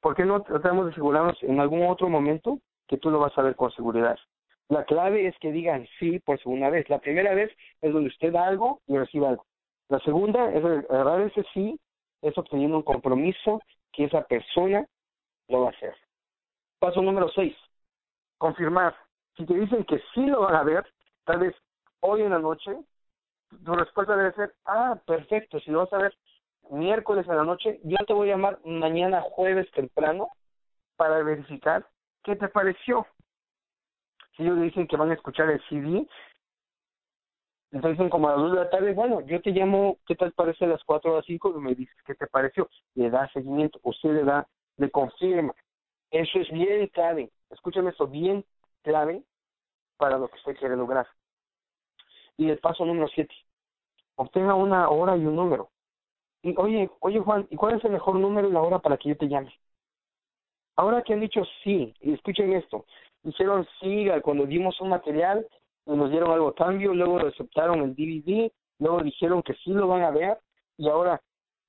¿Por 0.00 0.14
qué 0.14 0.24
no 0.24 0.42
tratamos 0.42 0.86
de 0.86 0.92
asegurarnos 0.92 1.42
en 1.42 1.58
algún 1.58 1.84
otro 1.86 2.08
momento 2.08 2.60
que 2.86 2.98
tú 2.98 3.10
lo 3.10 3.18
vas 3.18 3.36
a 3.36 3.42
ver 3.42 3.56
con 3.56 3.72
seguridad? 3.72 4.16
La 4.68 4.84
clave 4.84 5.26
es 5.26 5.36
que 5.40 5.50
digan 5.50 5.88
sí 5.98 6.20
por 6.20 6.38
segunda 6.40 6.70
vez. 6.70 6.88
La 6.88 7.00
primera 7.00 7.34
vez 7.34 7.50
es 7.80 7.92
donde 7.92 8.10
usted 8.10 8.32
da 8.32 8.46
algo 8.46 8.80
y 8.86 8.96
recibe 8.96 9.26
algo. 9.26 9.44
La 9.88 9.98
segunda 10.00 10.52
es 10.52 10.64
agarrar 10.90 11.22
ese 11.22 11.42
sí, 11.54 11.80
es 12.22 12.36
obteniendo 12.36 12.76
un 12.76 12.82
compromiso 12.82 13.60
que 13.92 14.04
esa 14.04 14.22
persona 14.24 14.86
lo 15.48 15.62
va 15.62 15.68
a 15.68 15.70
hacer. 15.70 15.94
Paso 16.78 17.02
número 17.02 17.28
seis 17.30 17.56
confirmar. 18.38 18.94
Si 19.36 19.44
te 19.44 19.54
dicen 19.54 19.84
que 19.84 20.00
sí 20.14 20.26
lo 20.26 20.42
van 20.42 20.54
a 20.54 20.62
ver, 20.62 20.86
tal 21.24 21.40
vez 21.40 21.54
hoy 22.00 22.22
en 22.22 22.30
la 22.30 22.38
noche, 22.38 22.76
tu 23.64 23.74
respuesta 23.74 24.16
debe 24.16 24.32
ser, 24.32 24.54
ah, 24.64 24.98
perfecto, 25.06 25.60
si 25.60 25.70
lo 25.70 25.80
vas 25.80 25.92
a 25.92 25.98
ver 25.98 26.16
miércoles 26.70 27.26
en 27.28 27.36
la 27.36 27.44
noche, 27.44 27.80
yo 27.82 27.96
te 28.06 28.12
voy 28.12 28.28
a 28.28 28.32
llamar 28.32 28.60
mañana 28.64 29.22
jueves 29.22 29.70
temprano 29.72 30.28
para 30.96 31.22
verificar 31.22 31.86
qué 32.22 32.36
te 32.36 32.48
pareció. 32.48 33.06
Si 34.36 34.42
ellos 34.42 34.60
dicen 34.60 34.86
que 34.86 34.96
van 34.96 35.10
a 35.10 35.14
escuchar 35.14 35.50
el 35.50 35.60
CD, 35.68 36.06
entonces 37.70 38.10
como 38.10 38.28
a 38.28 38.32
las 38.32 38.40
2 38.40 38.52
de 38.52 38.58
la 38.58 38.70
tarde, 38.70 38.92
bueno, 38.92 39.20
yo 39.22 39.40
te 39.42 39.50
llamo, 39.50 39.98
¿qué 40.06 40.14
tal 40.14 40.32
parece 40.32 40.64
a 40.64 40.68
las 40.68 40.82
4 40.84 41.12
o 41.12 41.16
las 41.16 41.26
5? 41.26 41.54
Y 41.56 41.60
me 41.60 41.74
dices 41.74 41.96
qué 42.06 42.14
te 42.14 42.26
pareció. 42.26 42.68
Le 42.94 43.10
da 43.10 43.30
seguimiento, 43.32 43.78
usted 43.82 44.10
le 44.10 44.24
da, 44.24 44.46
le 44.76 44.90
confirma. 44.90 45.54
Eso 46.10 46.38
es 46.38 46.50
bien 46.50 46.86
clave. 46.88 47.30
Escúchame 47.50 47.90
esto, 47.90 48.06
bien 48.06 48.44
clave 48.82 49.22
para 49.96 50.18
lo 50.18 50.28
que 50.28 50.36
usted 50.36 50.56
quiere 50.56 50.76
lograr. 50.76 51.06
Y 52.36 52.48
el 52.50 52.58
paso 52.58 52.84
número 52.84 53.08
siete, 53.08 53.34
obtenga 54.14 54.54
una 54.54 54.88
hora 54.88 55.16
y 55.16 55.26
un 55.26 55.36
número. 55.36 55.70
Y 56.42 56.54
oye, 56.56 56.90
oye 57.00 57.18
Juan, 57.18 57.46
¿y 57.50 57.56
cuál 57.56 57.76
es 57.76 57.84
el 57.84 57.90
mejor 57.90 58.16
número 58.16 58.48
y 58.48 58.52
la 58.52 58.62
hora 58.62 58.78
para 58.78 58.96
que 58.96 59.08
yo 59.08 59.16
te 59.16 59.28
llame? 59.28 59.52
Ahora 60.76 61.02
que 61.02 61.12
han 61.12 61.20
dicho 61.20 61.42
sí, 61.64 61.92
y 62.00 62.14
escuchen 62.14 62.52
esto, 62.52 62.86
dijeron 63.24 63.66
sí 63.80 64.06
cuando 64.22 64.46
dimos 64.46 64.80
un 64.80 64.90
material 64.90 65.44
nos 65.96 66.10
dieron 66.10 66.30
algo 66.30 66.54
cambio, 66.54 66.92
luego 66.92 67.18
aceptaron 67.18 67.80
el 67.80 67.94
DVD, 67.94 68.52
luego 68.78 69.02
dijeron 69.02 69.42
que 69.42 69.54
sí 69.54 69.70
lo 69.70 69.88
van 69.88 70.02
a 70.02 70.10
ver, 70.10 70.38
y 70.76 70.88
ahora, 70.88 71.20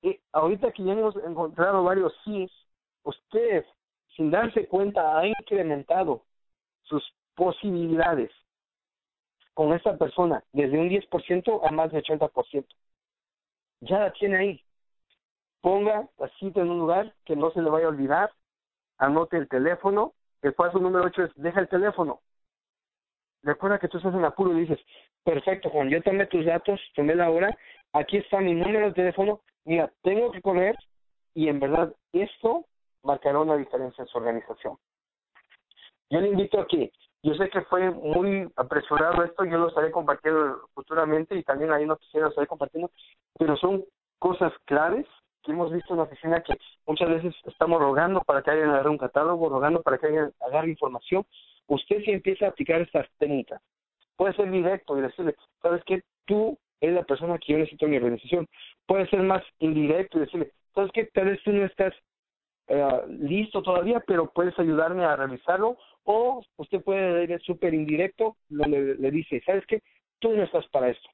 eh, 0.02 0.20
ahorita 0.34 0.72
que 0.72 0.84
ya 0.84 0.94
hemos 0.94 1.16
encontrado 1.16 1.84
varios 1.84 2.14
sí, 2.24 2.50
usted, 3.04 3.66
sin 4.16 4.32
darse 4.32 4.68
cuenta, 4.68 5.18
ha 5.18 5.26
incrementado 5.26 6.24
sus 6.84 7.04
posibilidades 7.36 8.32
con 9.54 9.74
esta 9.74 9.98
persona 9.98 10.44
desde 10.54 10.80
un 10.80 10.90
10% 10.90 11.62
a 11.68 11.72
más 11.72 11.92
de 11.92 12.02
80%. 12.02 12.66
Ya 13.82 14.00
la 14.00 14.14
tiene 14.14 14.38
ahí. 14.38 14.64
Ponga 15.62 16.08
la 16.18 16.30
cita 16.40 16.62
en 16.62 16.70
un 16.70 16.80
lugar 16.80 17.14
que 17.26 17.36
no 17.36 17.52
se 17.52 17.62
le 17.62 17.70
vaya 17.70 17.88
a 17.88 17.90
olvidar, 17.90 18.32
anote 18.98 19.38
el 19.38 19.48
teléfono, 19.50 20.14
el 20.42 20.54
paso 20.54 20.80
número 20.80 21.06
8 21.06 21.24
es 21.24 21.32
deja 21.36 21.60
el 21.60 21.68
teléfono. 21.68 22.22
Recuerda 23.44 23.80
que 23.80 23.88
tú 23.88 23.98
estás 23.98 24.14
en 24.14 24.26
apuro 24.26 24.54
y 24.54 24.62
dices, 24.62 24.80
perfecto 25.24 25.70
Juan, 25.70 25.90
yo 25.90 26.02
tomé 26.02 26.26
tus 26.28 26.46
datos, 26.46 26.80
tomé 26.96 27.16
la 27.16 27.30
hora, 27.30 27.58
aquí 27.94 28.18
está 28.18 28.40
mi 28.40 28.54
número 28.54 28.88
de 28.88 28.94
teléfono, 28.94 29.42
mira, 29.66 29.92
tengo 30.02 30.32
que 30.32 30.42
correr 30.42 30.76
y 31.34 31.48
en 31.48 31.60
verdad 31.60 31.94
esto 32.14 32.66
marcará 33.04 33.40
una 33.40 33.58
diferencia 33.58 34.02
en 34.02 34.08
su 34.08 34.18
organización. 34.18 34.78
Yo 36.10 36.22
le 36.22 36.30
invito 36.30 36.60
a 36.60 36.68
que, 36.68 36.92
yo 37.22 37.34
sé 37.36 37.50
que 37.50 37.62
fue 37.62 37.92
muy 37.92 38.52
apresurado 38.56 39.24
esto, 39.24 39.46
yo 39.46 39.58
lo 39.58 39.68
estaré 39.68 39.92
compartiendo 39.92 40.68
futuramente 40.74 41.36
y 41.36 41.44
también 41.44 41.72
ahí 41.72 41.86
no 41.86 41.98
quisiera 41.98 42.30
estaré 42.30 42.48
compartiendo, 42.48 42.90
pero 43.38 43.56
son 43.58 43.86
cosas 44.18 44.52
claves 44.66 45.06
que 45.44 45.52
hemos 45.52 45.72
visto 45.72 45.94
en 45.94 45.98
la 45.98 46.04
oficina 46.04 46.42
que 46.42 46.58
muchas 46.86 47.10
veces 47.10 47.36
estamos 47.46 47.80
rogando 47.80 48.22
para 48.22 48.42
que 48.42 48.52
alguien 48.52 48.70
agarre 48.70 48.90
un 48.90 48.98
catálogo, 48.98 49.50
rogando 49.50 49.82
para 49.82 49.98
que 49.98 50.08
alguien 50.08 50.34
agarre 50.40 50.70
información. 50.70 51.26
Usted 51.68 52.02
si 52.04 52.12
empieza 52.12 52.46
a 52.46 52.50
aplicar 52.50 52.82
estas 52.82 53.08
técnicas, 53.18 53.62
puede 54.16 54.34
ser 54.34 54.50
directo 54.50 54.98
y 54.98 55.02
decirle, 55.02 55.36
¿sabes 55.62 55.84
qué? 55.86 56.04
Tú 56.26 56.58
eres 56.82 56.96
la 56.96 57.04
persona 57.04 57.38
que 57.38 57.54
yo 57.54 57.60
necesito 57.60 57.86
en 57.86 57.92
mi 57.92 57.98
organización. 57.98 58.48
Puede 58.86 59.08
ser 59.10 59.22
más 59.22 59.44
indirecto 59.60 60.18
y 60.18 60.22
decirle, 60.22 60.52
¿sabes 60.74 60.92
qué? 60.94 61.06
Tal 61.06 61.26
vez 61.26 61.42
tú 61.44 61.52
no 61.52 61.66
estás 61.66 61.94
eh, 62.70 63.02
listo 63.08 63.64
todavía, 63.64 64.00
pero 64.06 64.32
puedes 64.32 64.58
ayudarme 64.60 65.04
a 65.04 65.16
revisarlo. 65.16 65.78
O 66.04 66.44
usted 66.58 66.82
puede 66.82 67.24
ir 67.24 67.42
súper 67.42 67.74
indirecto, 67.74 68.38
donde 68.48 68.96
le 68.96 69.12
dice, 69.12 69.42
¿sabes 69.46 69.66
qué? 69.68 69.82
Tú 70.20 70.32
no 70.32 70.44
estás 70.44 70.68
para 70.68 70.90
esto, 70.90 71.10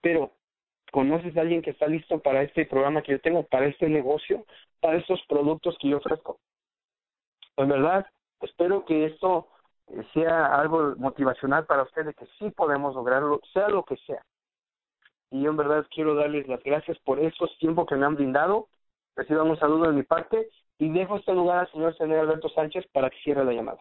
pero 0.00 0.32
conoces 0.92 1.36
a 1.36 1.40
alguien 1.40 1.62
que 1.62 1.70
está 1.70 1.86
listo 1.86 2.20
para 2.20 2.42
este 2.42 2.66
programa 2.66 3.02
que 3.02 3.12
yo 3.12 3.20
tengo, 3.20 3.42
para 3.44 3.66
este 3.66 3.88
negocio, 3.88 4.44
para 4.80 4.96
estos 4.96 5.20
productos 5.28 5.76
que 5.80 5.88
yo 5.88 5.98
ofrezco. 5.98 6.38
En 7.56 7.68
verdad, 7.68 8.06
espero 8.40 8.84
que 8.84 9.06
esto 9.06 9.48
sea 10.12 10.54
algo 10.54 10.94
motivacional 10.96 11.66
para 11.66 11.82
ustedes, 11.82 12.16
que 12.16 12.26
sí 12.38 12.50
podemos 12.50 12.94
lograrlo, 12.94 13.40
sea 13.52 13.68
lo 13.68 13.84
que 13.84 13.96
sea. 14.06 14.22
Y 15.30 15.42
yo 15.42 15.50
en 15.50 15.56
verdad 15.56 15.86
quiero 15.90 16.14
darles 16.14 16.46
las 16.48 16.62
gracias 16.62 16.98
por 17.00 17.18
estos 17.18 17.56
tiempos 17.58 17.86
que 17.86 17.96
me 17.96 18.06
han 18.06 18.14
brindado. 18.14 18.68
Reciban 19.16 19.50
un 19.50 19.58
saludo 19.58 19.88
de 19.88 19.96
mi 19.96 20.02
parte 20.02 20.48
y 20.78 20.88
dejo 20.90 21.16
este 21.16 21.32
lugar 21.34 21.60
al 21.60 21.72
señor 21.72 21.96
Señor 21.96 22.20
Alberto 22.20 22.48
Sánchez 22.48 22.86
para 22.92 23.10
que 23.10 23.18
cierre 23.18 23.44
la 23.44 23.52
llamada. 23.52 23.78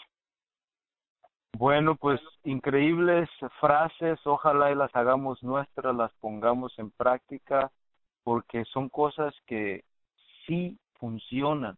Bueno, 1.58 1.96
pues 1.96 2.20
increíbles 2.44 3.30
frases, 3.60 4.20
ojalá 4.26 4.72
y 4.72 4.76
las 4.76 4.94
hagamos 4.96 5.42
nuestras, 5.44 5.96
las 5.96 6.12
pongamos 6.16 6.78
en 6.80 6.92
práctica, 6.92 7.72
porque 8.24 8.66
son 8.66 8.90
cosas 8.90 9.34
que 9.46 9.84
sí 10.46 10.80
funcionan, 11.00 11.78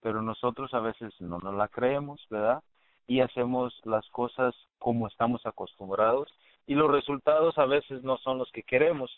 pero 0.00 0.22
nosotros 0.22 0.72
a 0.74 0.80
veces 0.80 1.12
no 1.20 1.38
nos 1.38 1.54
la 1.54 1.68
creemos, 1.68 2.24
¿verdad? 2.30 2.62
Y 3.06 3.20
hacemos 3.20 3.78
las 3.84 4.08
cosas 4.10 4.54
como 4.78 5.08
estamos 5.08 5.44
acostumbrados 5.46 6.32
y 6.66 6.74
los 6.74 6.90
resultados 6.90 7.58
a 7.58 7.66
veces 7.66 8.02
no 8.02 8.18
son 8.18 8.38
los 8.38 8.50
que 8.52 8.62
queremos. 8.62 9.10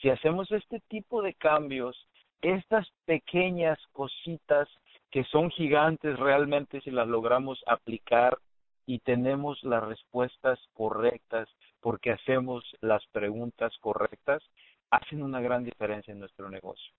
Si 0.00 0.08
hacemos 0.08 0.50
este 0.52 0.80
tipo 0.88 1.20
de 1.20 1.34
cambios, 1.34 1.96
estas 2.42 2.88
pequeñas 3.06 3.78
cositas 3.92 4.68
que 5.10 5.24
son 5.24 5.50
gigantes 5.50 6.18
realmente 6.18 6.80
si 6.80 6.90
las 6.90 7.06
logramos 7.06 7.62
aplicar 7.66 8.38
y 8.86 8.98
tenemos 9.00 9.62
las 9.62 9.84
respuestas 9.84 10.58
correctas 10.74 11.48
porque 11.80 12.10
hacemos 12.10 12.64
las 12.80 13.04
preguntas 13.08 13.72
correctas, 13.80 14.42
hacen 14.90 15.22
una 15.22 15.40
gran 15.40 15.64
diferencia 15.64 16.12
en 16.12 16.20
nuestro 16.20 16.50
negocio. 16.50 16.92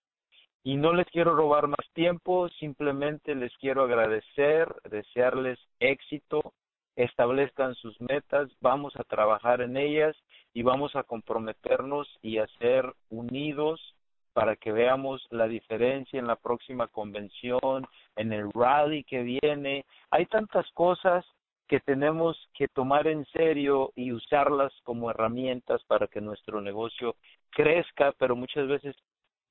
Y 0.63 0.75
no 0.77 0.93
les 0.93 1.07
quiero 1.07 1.35
robar 1.35 1.67
más 1.67 1.85
tiempo, 1.93 2.47
simplemente 2.59 3.35
les 3.35 3.55
quiero 3.57 3.83
agradecer, 3.83 4.73
desearles 4.89 5.59
éxito, 5.79 6.53
establezcan 6.95 7.75
sus 7.75 7.99
metas, 7.99 8.49
vamos 8.61 8.95
a 8.95 9.03
trabajar 9.03 9.61
en 9.61 9.75
ellas 9.75 10.15
y 10.53 10.61
vamos 10.61 10.95
a 10.95 11.03
comprometernos 11.03 12.07
y 12.21 12.37
a 12.37 12.47
ser 12.59 12.93
unidos 13.09 13.95
para 14.33 14.55
que 14.55 14.71
veamos 14.71 15.25
la 15.29 15.47
diferencia 15.47 16.19
en 16.19 16.27
la 16.27 16.35
próxima 16.35 16.87
convención, 16.87 17.87
en 18.15 18.33
el 18.33 18.51
rally 18.51 19.03
que 19.03 19.21
viene. 19.23 19.85
Hay 20.11 20.25
tantas 20.25 20.69
cosas 20.71 21.25
que 21.67 21.79
tenemos 21.79 22.37
que 22.53 22.67
tomar 22.67 23.07
en 23.07 23.25
serio 23.25 23.91
y 23.95 24.11
usarlas 24.11 24.73
como 24.83 25.09
herramientas 25.09 25.83
para 25.85 26.07
que 26.07 26.21
nuestro 26.21 26.61
negocio 26.61 27.15
crezca, 27.51 28.13
pero 28.17 28.35
muchas 28.35 28.67
veces 28.67 28.95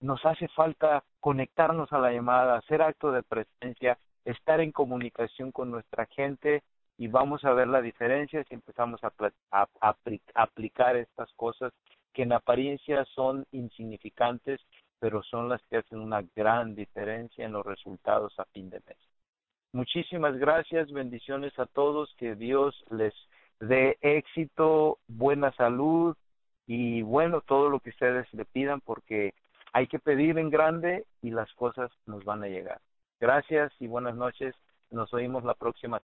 nos 0.00 0.24
hace 0.26 0.48
falta 0.48 1.04
conectarnos 1.20 1.92
a 1.92 1.98
la 1.98 2.12
llamada, 2.12 2.56
hacer 2.56 2.82
acto 2.82 3.12
de 3.12 3.22
presencia, 3.22 3.98
estar 4.24 4.60
en 4.60 4.72
comunicación 4.72 5.52
con 5.52 5.70
nuestra 5.70 6.06
gente 6.06 6.62
y 6.98 7.08
vamos 7.08 7.44
a 7.44 7.52
ver 7.52 7.68
la 7.68 7.80
diferencia 7.80 8.44
si 8.44 8.54
empezamos 8.54 9.00
a, 9.02 9.12
aplicar 10.34 10.96
estas 10.96 11.32
cosas 11.34 11.72
que 12.12 12.22
en 12.22 12.32
apariencia 12.32 13.04
son 13.14 13.46
insignificantes, 13.52 14.60
pero 14.98 15.22
son 15.22 15.48
las 15.48 15.62
que 15.64 15.78
hacen 15.78 15.98
una 15.98 16.22
gran 16.36 16.74
diferencia 16.74 17.44
en 17.44 17.52
los 17.52 17.66
resultados 17.66 18.38
a 18.38 18.44
fin 18.46 18.70
de 18.70 18.80
mes. 18.86 18.98
Muchísimas 19.72 20.36
gracias, 20.36 20.92
bendiciones 20.92 21.58
a 21.58 21.66
todos, 21.66 22.14
que 22.18 22.34
Dios 22.34 22.84
les 22.90 23.14
dé 23.58 23.96
éxito, 24.00 24.98
buena 25.08 25.50
salud 25.52 26.16
y 26.66 27.02
bueno, 27.02 27.40
todo 27.40 27.70
lo 27.70 27.80
que 27.80 27.90
ustedes 27.90 28.32
le 28.34 28.44
pidan 28.44 28.80
porque 28.80 29.34
hay 29.72 29.86
que 29.86 29.98
pedir 29.98 30.38
en 30.38 30.50
grande 30.50 31.06
y 31.22 31.30
las 31.30 31.52
cosas 31.54 31.90
nos 32.06 32.24
van 32.24 32.42
a 32.44 32.48
llegar. 32.48 32.80
Gracias 33.18 33.72
y 33.80 33.86
buenas 33.86 34.14
noches. 34.14 34.54
Nos 34.90 35.14
oímos 35.14 35.44
la 35.44 35.54
próxima 35.54 36.00